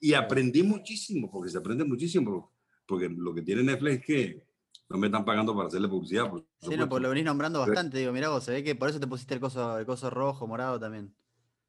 Y 0.00 0.14
aprendí 0.14 0.62
muchísimo, 0.62 1.30
porque 1.30 1.50
se 1.50 1.58
aprende 1.58 1.84
muchísimo, 1.84 2.52
porque 2.86 3.08
lo 3.08 3.34
que 3.34 3.42
tiene 3.42 3.62
Netflix 3.62 3.98
es 3.98 4.04
que 4.04 4.48
no 4.88 4.98
me 4.98 5.08
están 5.08 5.24
pagando 5.24 5.54
para 5.54 5.68
hacerle 5.68 5.88
publicidad. 5.88 6.30
sí, 6.60 6.76
no, 6.76 6.88
pues 6.88 7.02
lo 7.02 7.10
venís 7.10 7.24
nombrando 7.24 7.60
bastante, 7.60 7.98
digo, 7.98 8.12
mira 8.12 8.28
vos, 8.28 8.44
se 8.44 8.52
ve 8.52 8.64
que 8.64 8.74
por 8.74 8.88
eso 8.88 9.00
te 9.00 9.06
pusiste 9.06 9.34
el 9.34 9.40
coso, 9.40 9.78
el 9.78 9.86
coso 9.86 10.08
rojo, 10.08 10.46
morado 10.46 10.78
también. 10.80 11.14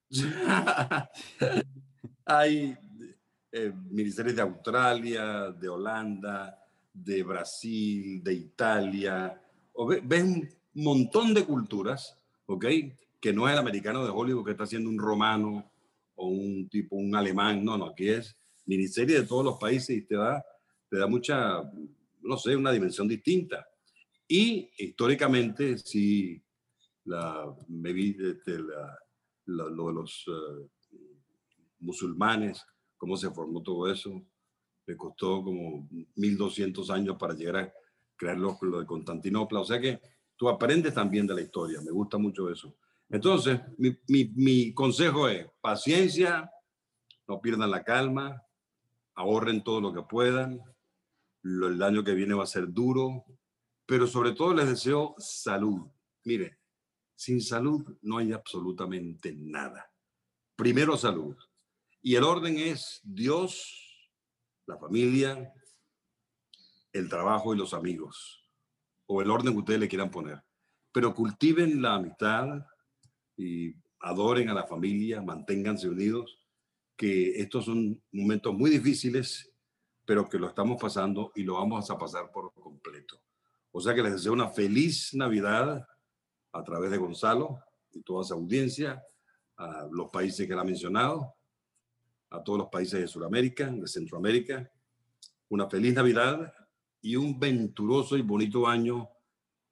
Hay 2.25 2.77
eh, 3.51 3.73
ministerios 3.89 4.35
de 4.35 4.41
Australia, 4.41 5.51
de 5.51 5.69
Holanda, 5.69 6.59
de 6.93 7.23
Brasil, 7.23 8.23
de 8.23 8.33
Italia. 8.33 9.41
O 9.73 9.87
ves 9.87 10.23
un 10.23 10.49
montón 10.73 11.33
de 11.33 11.45
culturas, 11.45 12.15
¿ok? 12.45 12.65
Que 13.19 13.33
no 13.33 13.47
es 13.47 13.53
el 13.53 13.59
americano 13.59 14.03
de 14.03 14.11
Hollywood 14.11 14.45
que 14.45 14.51
está 14.51 14.63
haciendo 14.63 14.89
un 14.89 14.99
romano 14.99 15.69
un 16.27 16.67
tipo, 16.69 16.95
un 16.95 17.15
alemán, 17.15 17.63
no, 17.63 17.77
no, 17.77 17.85
aquí 17.87 18.09
es 18.09 18.35
miniserie 18.65 19.21
de 19.21 19.27
todos 19.27 19.43
los 19.43 19.57
países 19.57 19.97
y 19.97 20.01
te 20.03 20.15
da, 20.15 20.45
te 20.89 20.97
da 20.99 21.07
mucha, 21.07 21.63
no 22.21 22.37
sé, 22.37 22.55
una 22.55 22.71
dimensión 22.71 23.07
distinta. 23.07 23.67
Y 24.27 24.69
históricamente, 24.77 25.77
sí, 25.79 26.39
la, 27.05 27.51
me 27.67 27.91
vi 27.91 28.15
este, 28.19 28.59
lo 29.45 29.87
de 29.87 29.93
los 29.93 30.25
eh, 30.27 30.97
musulmanes, 31.79 32.63
cómo 32.95 33.17
se 33.17 33.31
formó 33.31 33.63
todo 33.63 33.91
eso. 33.91 34.21
Me 34.85 34.95
costó 34.95 35.43
como 35.43 35.87
1200 36.15 36.91
años 36.91 37.17
para 37.17 37.33
llegar 37.33 37.55
a 37.57 37.73
crear 38.15 38.37
lo, 38.37 38.57
lo 38.61 38.79
de 38.79 38.85
Constantinopla. 38.85 39.61
O 39.61 39.65
sea 39.65 39.79
que 39.79 39.99
tú 40.35 40.47
aprendes 40.47 40.93
también 40.93 41.25
de 41.25 41.33
la 41.33 41.41
historia. 41.41 41.81
Me 41.81 41.91
gusta 41.91 42.19
mucho 42.19 42.51
eso. 42.51 42.75
Entonces, 43.09 43.59
mi, 43.77 44.73
consejo 44.73 45.27
es 45.27 45.47
paciencia, 45.61 46.51
no 47.27 47.41
pierdan 47.41 47.71
la 47.71 47.83
calma, 47.83 48.43
ahorren 49.15 49.63
todo 49.63 49.81
lo 49.81 49.93
que 49.93 50.03
puedan, 50.03 50.61
el 51.43 51.81
año 51.81 52.03
que 52.03 52.13
viene 52.13 52.35
va 52.35 52.43
a 52.43 52.47
ser 52.47 52.71
duro, 52.71 53.25
pero 53.85 54.05
sobre 54.05 54.33
todo 54.33 54.53
les 54.53 54.69
deseo 54.69 55.15
salud. 55.17 55.87
Mire, 56.23 56.59
sin 57.15 57.41
salud 57.41 57.97
no 58.01 58.19
hay 58.19 58.31
absolutamente 58.31 59.33
nada. 59.35 59.91
Primero 60.55 60.95
salud. 60.95 61.35
Y 62.01 62.15
el 62.15 62.23
orden 62.23 62.59
es 62.59 63.01
Dios, 63.03 64.11
la 64.67 64.77
familia, 64.77 65.51
el 66.93 67.09
trabajo 67.09 67.53
y 67.53 67.57
los 67.57 67.73
amigos, 67.73 68.45
o 69.07 69.21
el 69.21 69.31
orden 69.31 69.53
que 69.53 69.59
ustedes 69.59 69.79
le 69.79 69.89
quieran 69.89 70.11
poner. 70.11 70.43
Pero 70.91 71.15
cultiven 71.15 71.81
la 71.81 71.95
amistad 71.95 72.65
y 73.39 73.73
adoren 74.01 74.49
a 74.49 74.53
la 74.53 74.67
familia, 74.67 75.21
manténganse 75.21 75.87
unidos, 75.87 76.39
que 76.97 77.39
estos 77.39 77.65
son 77.65 78.01
momentos 78.11 78.53
muy 78.53 78.69
difíciles, 78.69 79.49
pero 80.05 80.27
que 80.27 80.37
lo 80.37 80.49
estamos 80.49 80.79
pasando 80.79 81.31
y 81.35 81.43
lo 81.43 81.53
vamos 81.53 81.89
a 81.89 81.97
pasar 81.97 82.31
por 82.31 82.53
completo. 82.53 83.21
O 83.71 83.79
sea 83.79 83.95
que 83.95 84.03
les 84.03 84.13
deseo 84.13 84.33
una 84.33 84.49
feliz 84.49 85.13
Navidad 85.13 85.87
a 86.51 86.63
través 86.63 86.91
de 86.91 86.97
Gonzalo 86.97 87.63
y 87.91 88.01
toda 88.01 88.25
su 88.25 88.33
audiencia, 88.33 89.01
a 89.55 89.87
los 89.89 90.09
países 90.09 90.45
que 90.45 90.53
él 90.53 90.59
ha 90.59 90.63
mencionado, 90.63 91.35
a 92.31 92.43
todos 92.43 92.59
los 92.59 92.67
países 92.69 92.99
de 92.99 93.07
Sudamérica, 93.07 93.67
de 93.67 93.87
Centroamérica. 93.87 94.69
Una 95.47 95.69
feliz 95.69 95.93
Navidad 95.93 96.53
y 97.01 97.15
un 97.15 97.39
venturoso 97.39 98.17
y 98.17 98.21
bonito 98.21 98.67
año 98.67 99.07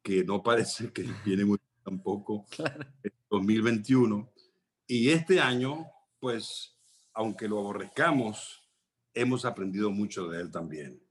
que 0.01 0.23
no 0.23 0.41
parece 0.41 0.91
que 0.93 1.03
viene 1.25 1.43
muy 1.43 1.57
tampoco, 1.87 2.45
claro. 2.55 2.85
2021. 3.29 4.29
Y 4.87 5.09
este 5.09 5.39
año, 5.39 5.85
pues, 6.19 6.77
aunque 7.13 7.47
lo 7.47 7.59
aborrezcamos, 7.59 8.61
hemos 9.13 9.45
aprendido 9.45 9.89
mucho 9.89 10.27
de 10.27 10.41
él 10.41 10.51
también. 10.51 11.01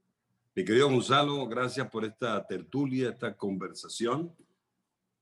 Mi 0.53 0.63
querido 0.63 0.89
Gonzalo, 0.89 1.47
gracias 1.47 1.89
por 1.89 2.05
esta 2.05 2.45
tertulia, 2.45 3.09
esta 3.09 3.35
conversación. 3.35 4.35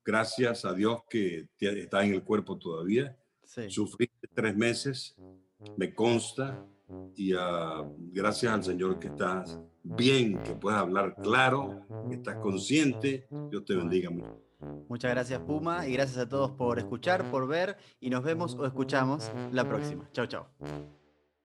Gracias 0.04 0.66
a 0.66 0.74
Dios 0.74 1.02
que 1.10 1.48
está 1.60 2.06
en 2.06 2.14
el 2.14 2.24
cuerpo 2.24 2.58
todavía. 2.58 3.18
Sí. 3.44 3.70
Sufriste 3.70 4.28
tres 4.34 4.56
meses, 4.56 5.16
me 5.78 5.94
consta, 5.94 6.66
y 7.16 7.34
uh, 7.34 7.96
gracias 8.12 8.54
al 8.54 8.64
Señor 8.64 9.00
que 9.00 9.08
estás 9.08 9.60
bien, 9.84 10.42
que 10.44 10.54
puedes 10.54 10.80
hablar 10.80 11.16
claro, 11.22 11.86
que 12.08 12.16
estás 12.16 12.38
consciente. 12.38 13.28
Dios 13.50 13.66
te 13.66 13.76
bendiga 13.76 14.10
mucho. 14.10 14.45
Muchas 14.88 15.12
gracias 15.12 15.40
Puma 15.42 15.88
y 15.88 15.94
gracias 15.94 16.18
a 16.18 16.30
todos 16.30 16.52
por 16.52 16.80
escuchar, 16.80 17.30
por 17.32 17.48
ver 17.48 17.78
y 18.00 18.10
nos 18.10 18.24
vemos 18.24 18.56
o 18.56 18.66
escuchamos 18.66 19.32
la 19.52 19.68
próxima. 19.68 20.10
Chao, 20.12 20.26
chao. 20.26 20.48